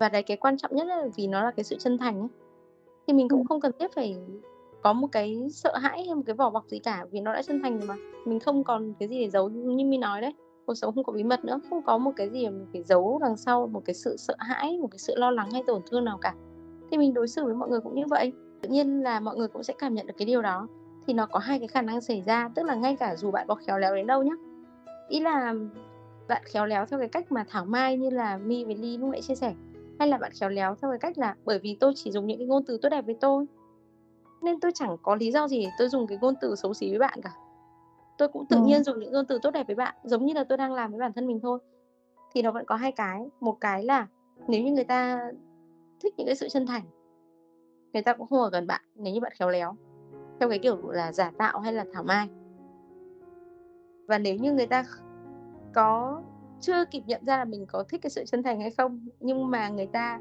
[0.00, 2.28] Và đấy cái quan trọng nhất là vì nó là cái sự chân thành ấy
[3.06, 4.16] thì mình cũng không cần thiết phải
[4.82, 7.42] có một cái sợ hãi hay một cái vỏ bọc gì cả vì nó đã
[7.42, 7.96] chân thành rồi mà.
[8.26, 10.34] Mình không còn cái gì để giấu như mình nói đấy
[10.66, 13.18] cuộc sống không có bí mật nữa, không có một cái gì mình phải giấu
[13.22, 16.04] đằng sau, một cái sự sợ hãi, một cái sự lo lắng hay tổn thương
[16.04, 16.34] nào cả.
[16.90, 18.32] Thì mình đối xử với mọi người cũng như vậy.
[18.62, 20.68] Tự nhiên là mọi người cũng sẽ cảm nhận được cái điều đó.
[21.06, 23.46] Thì nó có hai cái khả năng xảy ra, tức là ngay cả dù bạn
[23.48, 24.32] có khéo léo đến đâu nhá.
[25.08, 25.54] Ý là
[26.28, 29.10] bạn khéo léo theo cái cách mà thảo mai như là mi với ly lúc
[29.10, 29.54] nãy chia sẻ,
[29.98, 32.38] hay là bạn khéo léo theo cái cách là bởi vì tôi chỉ dùng những
[32.38, 33.46] cái ngôn từ tốt đẹp với tôi,
[34.42, 36.90] nên tôi chẳng có lý do gì để tôi dùng cái ngôn từ xấu xí
[36.90, 37.30] với bạn cả
[38.18, 38.62] tôi cũng tự ừ.
[38.62, 40.90] nhiên dùng những ngôn từ tốt đẹp với bạn giống như là tôi đang làm
[40.90, 41.58] với bản thân mình thôi
[42.32, 44.06] thì nó vẫn có hai cái một cái là
[44.48, 45.30] nếu như người ta
[46.00, 46.82] thích những cái sự chân thành
[47.92, 49.76] người ta cũng không ở gần bạn nếu như bạn khéo léo
[50.40, 52.28] theo cái kiểu là giả tạo hay là thảo mai
[54.08, 54.84] và nếu như người ta
[55.74, 56.22] có
[56.60, 59.50] chưa kịp nhận ra là mình có thích cái sự chân thành hay không nhưng
[59.50, 60.20] mà người ta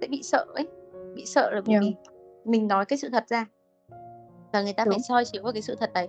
[0.00, 0.68] sẽ bị sợ ấy
[1.14, 1.82] bị sợ là bởi yeah.
[1.82, 1.94] vì
[2.44, 3.46] mình nói cái sự thật ra
[4.52, 4.92] và người ta Đúng.
[4.92, 6.08] phải soi chiếu vào cái sự thật đấy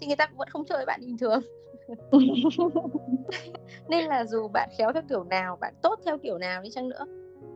[0.00, 1.40] thì người ta cũng vẫn không chơi bạn bình thường.
[3.88, 6.88] Nên là dù bạn khéo theo kiểu nào bạn tốt theo kiểu nào đi chăng
[6.88, 7.04] nữa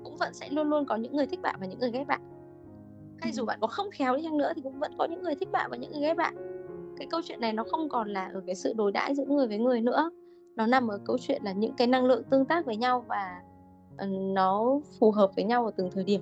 [0.05, 2.21] cũng vẫn sẽ luôn luôn có những người thích bạn và những người ghét bạn.
[3.21, 5.35] Hay dù bạn có không khéo đi chăng nữa thì cũng vẫn có những người
[5.35, 6.35] thích bạn và những người ghét bạn.
[6.97, 9.47] Cái câu chuyện này nó không còn là ở cái sự đối đãi giữa người
[9.47, 10.11] với người nữa.
[10.57, 13.43] Nó nằm ở câu chuyện là những cái năng lượng tương tác với nhau và
[13.97, 16.21] ờ, nó phù hợp với nhau ở từng thời điểm.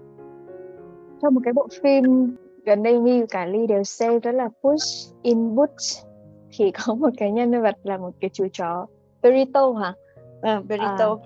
[1.23, 5.15] Trong một cái bộ phim gần đây Mi cả Ly đều xem đó là Push
[5.23, 6.05] in Boots
[6.53, 8.87] thì có một cái nhân vật là một cái chú chó
[9.23, 9.95] Burrito hả?
[10.43, 11.19] À, Burrito.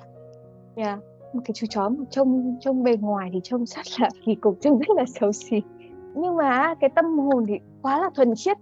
[0.76, 0.98] À, yeah
[1.36, 4.78] một cái chú chó trông trông bề ngoài thì trông rất là kỳ cục trông
[4.78, 5.62] rất là xấu xí
[6.14, 8.56] nhưng mà cái tâm hồn thì quá là thuần khiết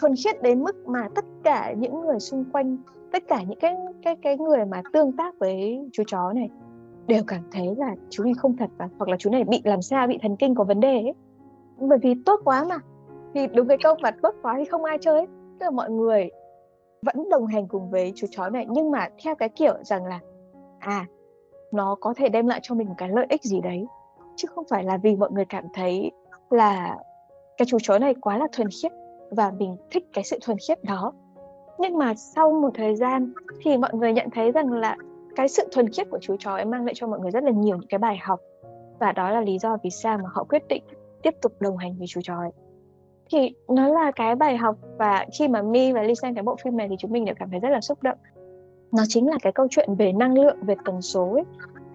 [0.00, 2.76] thuần khiết đến mức mà tất cả những người xung quanh
[3.12, 6.48] tất cả những cái cái cái người mà tương tác với chú chó này
[7.06, 9.82] đều cảm thấy là chú này không thật và hoặc là chú này bị làm
[9.82, 11.14] sao bị thần kinh có vấn đề ấy
[11.78, 12.76] bởi vì tốt quá mà
[13.34, 15.26] thì đúng cái câu mà tốt quá thì không ai chơi ấy
[15.60, 16.30] tức là mọi người
[17.02, 20.20] vẫn đồng hành cùng với chú chó này, nhưng mà theo cái kiểu rằng là
[20.78, 21.06] à
[21.72, 23.86] nó có thể đem lại cho mình một cái lợi ích gì đấy.
[24.36, 26.10] Chứ không phải là vì mọi người cảm thấy
[26.50, 26.98] là
[27.56, 28.92] cái chú chó này quá là thuần khiết
[29.30, 31.12] và mình thích cái sự thuần khiết đó.
[31.78, 34.96] Nhưng mà sau một thời gian thì mọi người nhận thấy rằng là
[35.36, 37.50] cái sự thuần khiết của chú chó ấy mang lại cho mọi người rất là
[37.50, 38.40] nhiều những cái bài học.
[38.98, 40.82] Và đó là lý do vì sao mà họ quyết định
[41.22, 42.50] tiếp tục đồng hành với chú chó ấy
[43.32, 46.56] thì nó là cái bài học và khi mà Mi và Ly xem cái bộ
[46.64, 48.18] phim này thì chúng mình đều cảm thấy rất là xúc động.
[48.92, 51.44] Nó chính là cái câu chuyện về năng lượng về tần số ấy.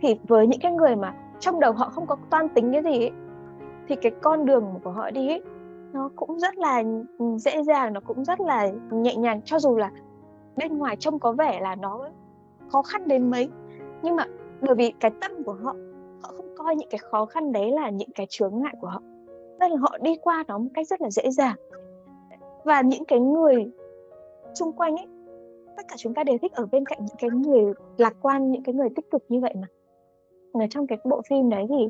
[0.01, 2.99] Thì với những cái người mà trong đầu họ không có toan tính cái gì
[2.99, 3.11] ấy,
[3.87, 5.41] thì cái con đường của họ đi ấy,
[5.93, 6.83] nó cũng rất là
[7.37, 9.91] dễ dàng nó cũng rất là nhẹ nhàng cho dù là
[10.55, 12.09] bên ngoài trông có vẻ là nó
[12.71, 13.49] khó khăn đến mấy.
[14.01, 14.25] Nhưng mà
[14.61, 15.75] bởi vì cái tâm của họ
[16.21, 19.01] họ không coi những cái khó khăn đấy là những cái chướng ngại của họ
[19.59, 21.55] nên là họ đi qua nó một cách rất là dễ dàng.
[22.63, 23.71] Và những cái người
[24.53, 25.07] xung quanh ấy
[25.77, 28.63] tất cả chúng ta đều thích ở bên cạnh những cái người lạc quan những
[28.63, 29.67] cái người tích cực như vậy mà.
[30.53, 31.87] Ở trong cái bộ phim đấy thì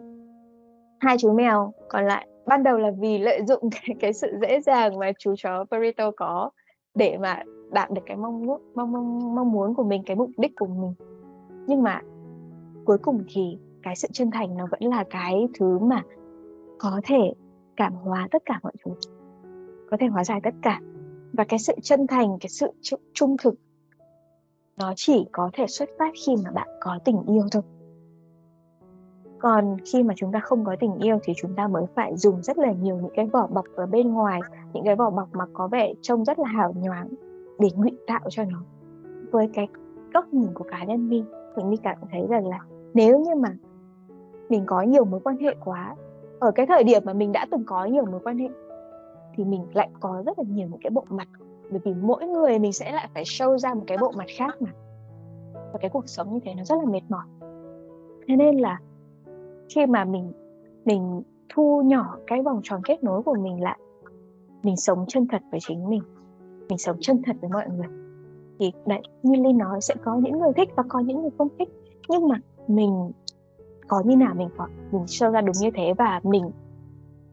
[0.99, 4.61] hai chú mèo còn lại ban đầu là vì lợi dụng cái, cái sự dễ
[4.61, 6.49] dàng mà chú chó Perito có
[6.95, 10.29] để mà đạt được cái mong muốn mong mong mong muốn của mình cái mục
[10.37, 10.93] đích của mình.
[11.67, 12.01] Nhưng mà
[12.85, 16.03] cuối cùng thì cái sự chân thành nó vẫn là cái thứ mà
[16.79, 17.33] có thể
[17.77, 18.91] cảm hóa tất cả mọi thứ.
[19.91, 20.81] Có thể hóa giải tất cả.
[21.33, 22.67] Và cái sự chân thành, cái sự
[23.13, 23.55] trung thực,
[24.77, 27.63] nó chỉ có thể xuất phát khi mà bạn có tình yêu thôi.
[29.39, 32.41] Còn khi mà chúng ta không có tình yêu thì chúng ta mới phải dùng
[32.41, 34.39] rất là nhiều những cái vỏ bọc ở bên ngoài,
[34.73, 37.09] những cái vỏ bọc mà có vẻ trông rất là hào nhoáng
[37.59, 38.61] để ngụy tạo cho nó.
[39.31, 39.67] Với cái
[40.13, 42.59] góc nhìn của cá nhân mình, thì mình cảm thấy rằng là
[42.93, 43.55] nếu như mà
[44.49, 45.95] mình có nhiều mối quan hệ quá
[46.39, 48.49] ở cái thời điểm mà mình đã từng có nhiều mối quan hệ,
[49.35, 51.27] thì mình lại có rất là nhiều những cái bộ mặt.
[51.71, 54.61] Bởi vì mỗi người mình sẽ lại phải show ra một cái bộ mặt khác
[54.61, 54.69] mà.
[55.53, 57.25] Và cái cuộc sống như thế nó rất là mệt mỏi.
[58.27, 58.79] Thế nên là
[59.75, 60.31] khi mà mình
[60.85, 63.79] mình thu nhỏ cái vòng tròn kết nối của mình lại,
[64.63, 66.01] mình sống chân thật với chính mình
[66.69, 67.87] mình sống chân thật với mọi người,
[68.59, 71.47] thì đấy, như linh nói, sẽ có những người thích và có những người không
[71.59, 71.69] thích.
[72.09, 72.35] Nhưng mà
[72.67, 73.11] mình
[73.87, 76.51] có như nào mình có mình show ra đúng như thế và mình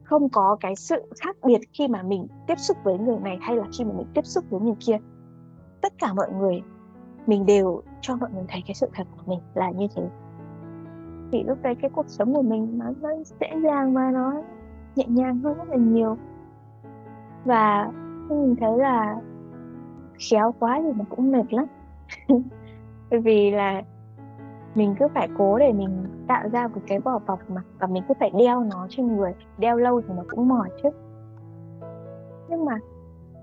[0.04, 3.56] không có cái sự khác biệt khi mà mình tiếp xúc với người này hay
[3.56, 4.98] là khi mà mình tiếp xúc với người kia.
[5.80, 6.62] Tất cả mọi người
[7.26, 10.02] mình đều cho mọi người thấy cái sự thật của mình là như thế.
[11.32, 13.08] Thì lúc đấy cái cuộc sống của mình nó, nó
[13.40, 14.32] dễ dàng và nó
[14.96, 16.16] nhẹ nhàng hơn rất là nhiều.
[17.44, 17.90] Và
[18.28, 19.20] mình thấy là
[20.30, 21.66] khéo quá thì nó cũng mệt lắm.
[23.10, 23.82] Bởi vì là
[24.74, 28.02] mình cứ phải cố để mình tạo ra một cái vỏ bọc mà, và mình
[28.08, 30.88] cứ phải đeo nó trên người, đeo lâu thì nó cũng mỏi chứ.
[32.48, 32.78] Nhưng mà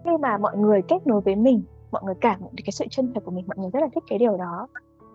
[0.04, 2.86] khi mà mọi người kết nối với mình, mọi người cảm nhận được cái sự
[2.89, 4.68] chân thật của mình, mọi người rất là thích cái điều đó.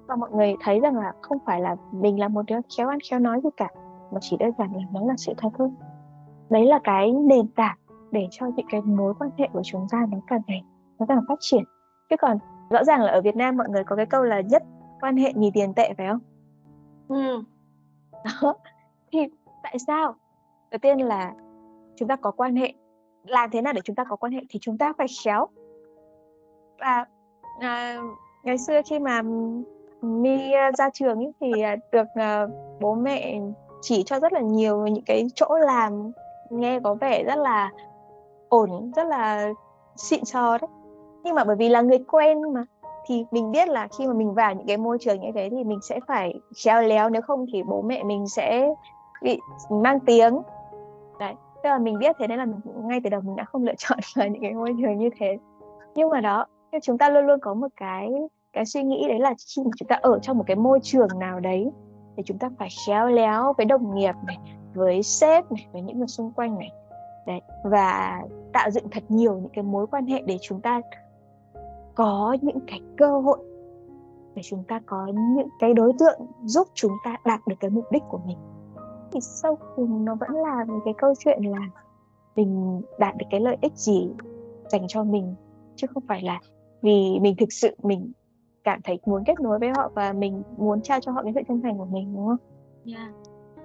[0.06, 2.98] Và mọi người thấy rằng là không phải là mình là một đứa khéo ăn
[3.10, 3.68] khéo nói gì cả,
[4.12, 5.70] mà chỉ đơn giản là nó là sự thật thôi.
[6.50, 7.76] Đấy là cái nền tảng
[8.10, 10.64] để cho những cái mối quan hệ của chúng ta nó càng ngày,
[10.98, 11.64] nó càng phát triển.
[12.10, 12.38] Chứ còn
[12.70, 14.62] rõ ràng là ở Việt Nam mọi người có cái câu là nhất
[15.00, 16.20] quan hệ nhì tiền tệ phải không?
[17.08, 17.42] Ừ.
[18.42, 18.54] đó.
[19.12, 19.18] Thì
[19.62, 20.14] tại sao?
[20.70, 21.32] Đầu tiên là
[21.96, 22.72] chúng ta có quan hệ.
[23.24, 25.46] Làm thế nào để chúng ta có quan hệ thì chúng ta phải khéo.
[26.78, 27.06] Và
[27.60, 27.98] à,
[28.42, 29.22] ngày xưa khi mà
[30.02, 32.46] mi à, ra trường ấy, thì à, được à,
[32.80, 33.40] bố mẹ
[33.80, 36.12] chỉ cho rất là nhiều những cái chỗ làm
[36.50, 37.70] nghe có vẻ rất là
[38.48, 39.52] ổn rất là
[39.96, 40.68] xịn sò đấy.
[41.24, 42.64] Nhưng mà bởi vì là người quen mà
[43.06, 45.64] thì mình biết là khi mà mình vào những cái môi trường như thế thì
[45.64, 48.74] mình sẽ phải khéo léo nếu không thì bố mẹ mình sẽ
[49.22, 49.38] bị
[49.70, 50.38] mang tiếng.
[51.18, 53.64] Đấy tức là mình biết thế nên là mình, ngay từ đầu mình đã không
[53.64, 55.38] lựa chọn vào những cái môi trường như thế.
[55.94, 56.46] Nhưng mà đó
[56.82, 58.10] chúng ta luôn luôn có một cái
[58.52, 61.08] cái suy nghĩ đấy là khi mà chúng ta ở trong một cái môi trường
[61.18, 61.70] nào đấy
[62.16, 64.38] thì chúng ta phải khéo léo với đồng nghiệp này
[64.74, 66.70] với sếp này với những người xung quanh này.
[67.26, 70.80] Đấy và tạo dựng thật nhiều những cái mối quan hệ để chúng ta
[71.94, 73.38] có những cái cơ hội
[74.34, 77.84] để chúng ta có những cái đối tượng giúp chúng ta đạt được cái mục
[77.92, 78.38] đích của mình
[79.12, 81.68] thì sau cùng nó vẫn là một cái câu chuyện là
[82.36, 84.08] mình đạt được cái lợi ích gì
[84.68, 85.34] dành cho mình
[85.76, 86.40] chứ không phải là
[86.82, 88.12] vì mình thực sự mình
[88.64, 91.40] cảm thấy muốn kết nối với họ và mình muốn trao cho họ cái sự
[91.48, 92.36] chân thành của mình đúng không?
[92.86, 93.10] Yeah.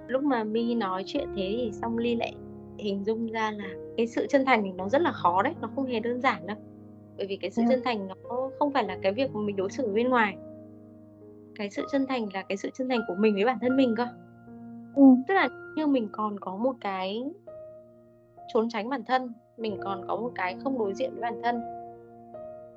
[0.06, 2.34] Lúc mà Mi nói chuyện thế thì xong Ly lại
[2.78, 5.68] hình dung ra là cái sự chân thành thì nó rất là khó đấy, nó
[5.74, 6.56] không hề đơn giản đâu.
[7.20, 7.70] Bởi vì cái sự yeah.
[7.70, 8.14] chân thành nó
[8.58, 10.36] không phải là cái việc mình đối xử bên ngoài.
[11.56, 13.94] Cái sự chân thành là cái sự chân thành của mình với bản thân mình
[13.96, 14.06] cơ.
[14.94, 15.02] Ừ.
[15.28, 17.24] Tức là như mình còn có một cái
[18.54, 21.60] trốn tránh bản thân, mình còn có một cái không đối diện với bản thân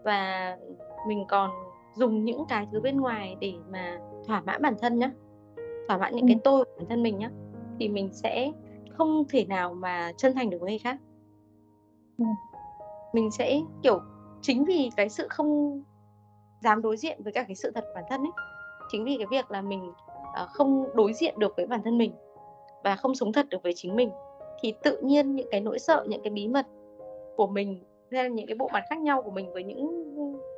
[0.04, 0.58] và
[1.08, 1.52] mình còn
[1.96, 5.12] dùng những cái thứ bên ngoài để mà thỏa mãn bản thân nhá
[5.88, 6.28] thỏa mãn những ừ.
[6.28, 7.30] cái tôi của bản thân mình nhá
[7.80, 8.52] thì mình sẽ
[8.90, 10.98] không thể nào mà chân thành được với người khác
[12.18, 12.26] ừ.
[13.14, 14.00] mình sẽ kiểu
[14.44, 15.82] chính vì cái sự không
[16.62, 18.32] dám đối diện với cả cái sự thật bản thân ấy
[18.92, 19.90] chính vì cái việc là mình
[20.44, 22.12] uh, không đối diện được với bản thân mình
[22.84, 24.10] và không sống thật được với chính mình
[24.62, 26.66] thì tự nhiên những cái nỗi sợ những cái bí mật
[27.36, 30.14] của mình hay là những cái bộ mặt khác nhau của mình với những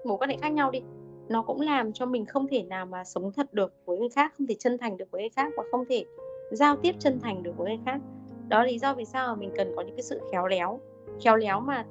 [0.06, 0.82] mối quan hệ khác nhau đi
[1.30, 4.34] nó cũng làm cho mình không thể nào mà sống thật được với người khác
[4.38, 6.06] không thể chân thành được với người khác và không thể
[6.52, 8.00] giao tiếp chân thành được với người khác.
[8.48, 10.80] Đó là lý do vì sao mà mình cần có những cái sự khéo léo
[11.24, 11.86] khéo léo mà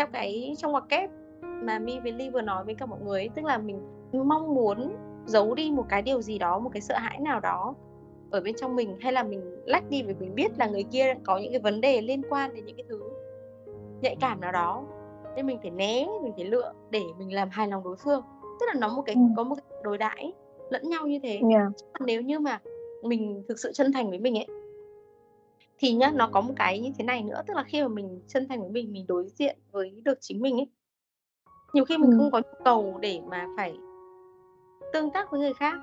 [0.00, 1.10] theo cái trong ngoặc kép
[1.42, 3.80] mà mi với ly vừa nói với cả mọi người ấy, tức là mình
[4.12, 7.74] mong muốn giấu đi một cái điều gì đó một cái sợ hãi nào đó
[8.30, 11.14] ở bên trong mình hay là mình lách đi vì mình biết là người kia
[11.24, 13.02] có những cái vấn đề liên quan đến những cái thứ
[14.02, 14.84] nhạy cảm nào đó
[15.36, 18.22] nên mình phải né mình phải lựa để mình làm hài lòng đối phương
[18.60, 19.20] tức là nó một cái ừ.
[19.36, 20.32] có một cái đối đãi
[20.70, 21.68] lẫn nhau như thế yeah.
[22.06, 22.60] nếu như mà
[23.02, 24.46] mình thực sự chân thành với mình ấy
[25.80, 28.20] thì nhá nó có một cái như thế này nữa tức là khi mà mình
[28.28, 30.68] chân thành với mình mình đối diện với được chính mình ấy
[31.72, 32.16] nhiều khi mình ừ.
[32.18, 33.78] không có nhu cầu để mà phải
[34.92, 35.74] tương tác với người khác.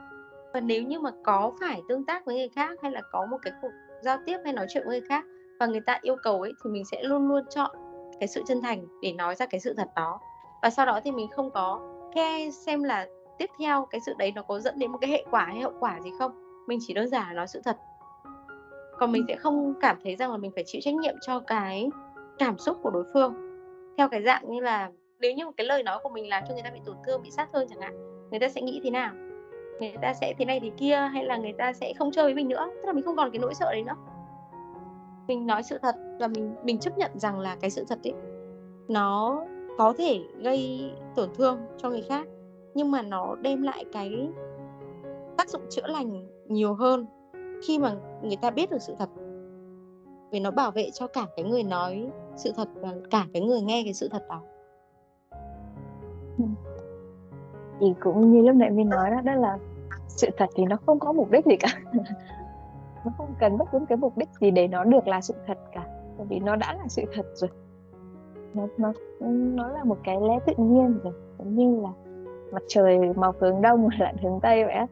[0.54, 3.38] Và nếu như mà có phải tương tác với người khác hay là có một
[3.42, 3.72] cái cuộc
[4.02, 5.26] giao tiếp hay nói chuyện với người khác
[5.60, 7.76] và người ta yêu cầu ấy thì mình sẽ luôn luôn chọn
[8.20, 10.20] cái sự chân thành để nói ra cái sự thật đó.
[10.62, 11.80] Và sau đó thì mình không có
[12.16, 15.26] care xem là tiếp theo cái sự đấy nó có dẫn đến một cái hệ
[15.32, 16.32] quả hay hậu quả gì không.
[16.68, 17.78] Mình chỉ đơn giản là nói sự thật
[19.00, 21.90] còn mình sẽ không cảm thấy rằng là mình phải chịu trách nhiệm cho cái
[22.38, 23.34] cảm xúc của đối phương.
[23.98, 26.54] Theo cái dạng như là nếu như một cái lời nói của mình làm cho
[26.54, 27.94] người ta bị tổn thương bị sát thương chẳng hạn
[28.32, 29.14] người ta sẽ nghĩ thế nào?
[29.80, 32.34] Người ta sẽ thế này thế kia hay là người ta sẽ không chơi với
[32.34, 32.70] mình nữa?
[32.76, 33.96] Tức là mình không còn cái nỗi sợ đấy nữa.
[35.28, 38.14] Mình nói sự thật và mình mình chấp nhận rằng là cái sự thật ấy
[38.88, 39.46] nó
[39.78, 42.28] có thể gây tổn thương cho người khác
[42.74, 44.30] nhưng mà nó đem lại cái
[45.38, 47.06] tác dụng chữa lành nhiều hơn
[47.64, 49.10] khi mà người ta biết được sự thật.
[50.32, 53.62] Vì nó bảo vệ cho cả cái người nói sự thật và cả cái người
[53.62, 54.42] nghe cái sự thật đó.
[56.38, 56.44] Ừ.
[57.80, 59.58] Thì cũng như lúc nãy mình nói đó đó là
[60.08, 61.70] sự thật thì nó không có mục đích gì cả.
[63.06, 65.58] Nó không cần bất cứ cái mục đích gì để nó được là sự thật
[65.74, 65.86] cả,
[66.18, 67.50] bởi vì nó đã là sự thật rồi.
[68.54, 68.94] Nó nó
[69.30, 71.90] nó là một cái lẽ tự nhiên rồi, giống như là
[72.52, 74.88] mặt trời mọc hướng đông lại hướng tây vậy á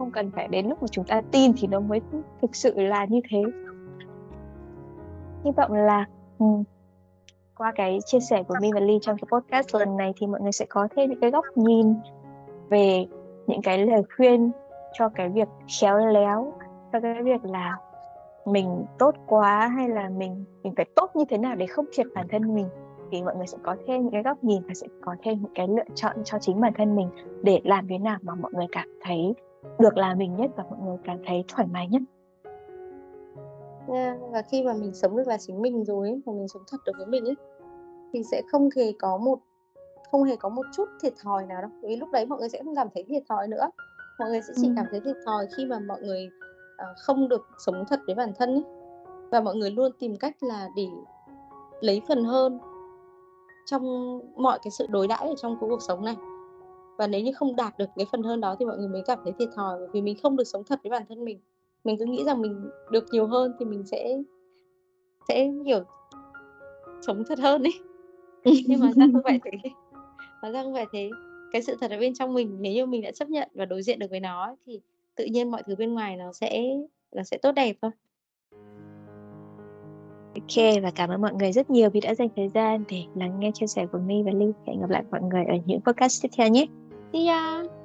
[0.00, 2.00] không cần phải đến lúc mà chúng ta tin thì nó mới
[2.42, 3.42] thực sự là như thế.
[5.44, 6.06] Hy vọng là
[6.38, 6.64] um,
[7.56, 10.40] qua cái chia sẻ của Minh và Ly trong cái podcast lần này thì mọi
[10.40, 11.94] người sẽ có thêm những cái góc nhìn
[12.68, 13.06] về
[13.46, 14.50] những cái lời khuyên
[14.92, 15.48] cho cái việc
[15.80, 16.52] khéo léo
[16.92, 17.76] cho cái việc là
[18.46, 22.06] mình tốt quá hay là mình mình phải tốt như thế nào để không thiệt
[22.14, 22.68] bản thân mình.
[23.10, 25.54] Thì mọi người sẽ có thêm những cái góc nhìn và sẽ có thêm những
[25.54, 27.08] cái lựa chọn cho chính bản thân mình
[27.42, 29.34] để làm thế nào mà mọi người cảm thấy
[29.78, 32.02] được là mình nhất và mọi người cảm thấy thoải mái nhất.
[33.88, 36.62] Yeah, và khi mà mình sống được là chính mình rồi ấy, và mình sống
[36.70, 37.36] thật được với mình ấy
[38.12, 39.38] thì sẽ không hề có một
[40.12, 41.70] không hề có một chút thiệt thòi nào đâu.
[41.82, 43.70] Vì lúc đấy mọi người sẽ không cảm thấy thiệt thòi nữa.
[44.18, 44.72] Mọi người sẽ chỉ ừ.
[44.76, 46.28] cảm thấy thiệt thòi khi mà mọi người
[46.74, 48.64] uh, không được sống thật với bản thân ấy.
[49.30, 50.86] Và mọi người luôn tìm cách là để
[51.80, 52.58] lấy phần hơn
[53.66, 53.84] trong
[54.36, 56.16] mọi cái sự đối đãi ở trong cuộc sống này
[57.00, 59.18] và nếu như không đạt được cái phần hơn đó thì mọi người mới cảm
[59.24, 61.40] thấy thiệt thòi bởi vì mình không được sống thật với bản thân mình.
[61.84, 64.18] Mình cứ nghĩ rằng mình được nhiều hơn thì mình sẽ
[65.28, 65.84] sẽ kiểu
[67.06, 67.72] sống thật hơn ấy.
[68.66, 69.70] Nhưng mà ra không phải thế.
[70.42, 71.10] Mà ra không phải thế.
[71.52, 73.82] Cái sự thật ở bên trong mình nếu như mình đã chấp nhận và đối
[73.82, 74.80] diện được với nó thì
[75.14, 76.64] tự nhiên mọi thứ bên ngoài nó sẽ
[77.12, 77.90] nó sẽ tốt đẹp thôi.
[80.34, 83.40] Ok và cảm ơn mọi người rất nhiều vì đã dành thời gian để lắng
[83.40, 84.46] nghe chia sẻ của My và Ly.
[84.66, 86.66] Hẹn gặp lại mọi người ở những podcast tiếp theo nhé.
[87.12, 87.79] 对呀。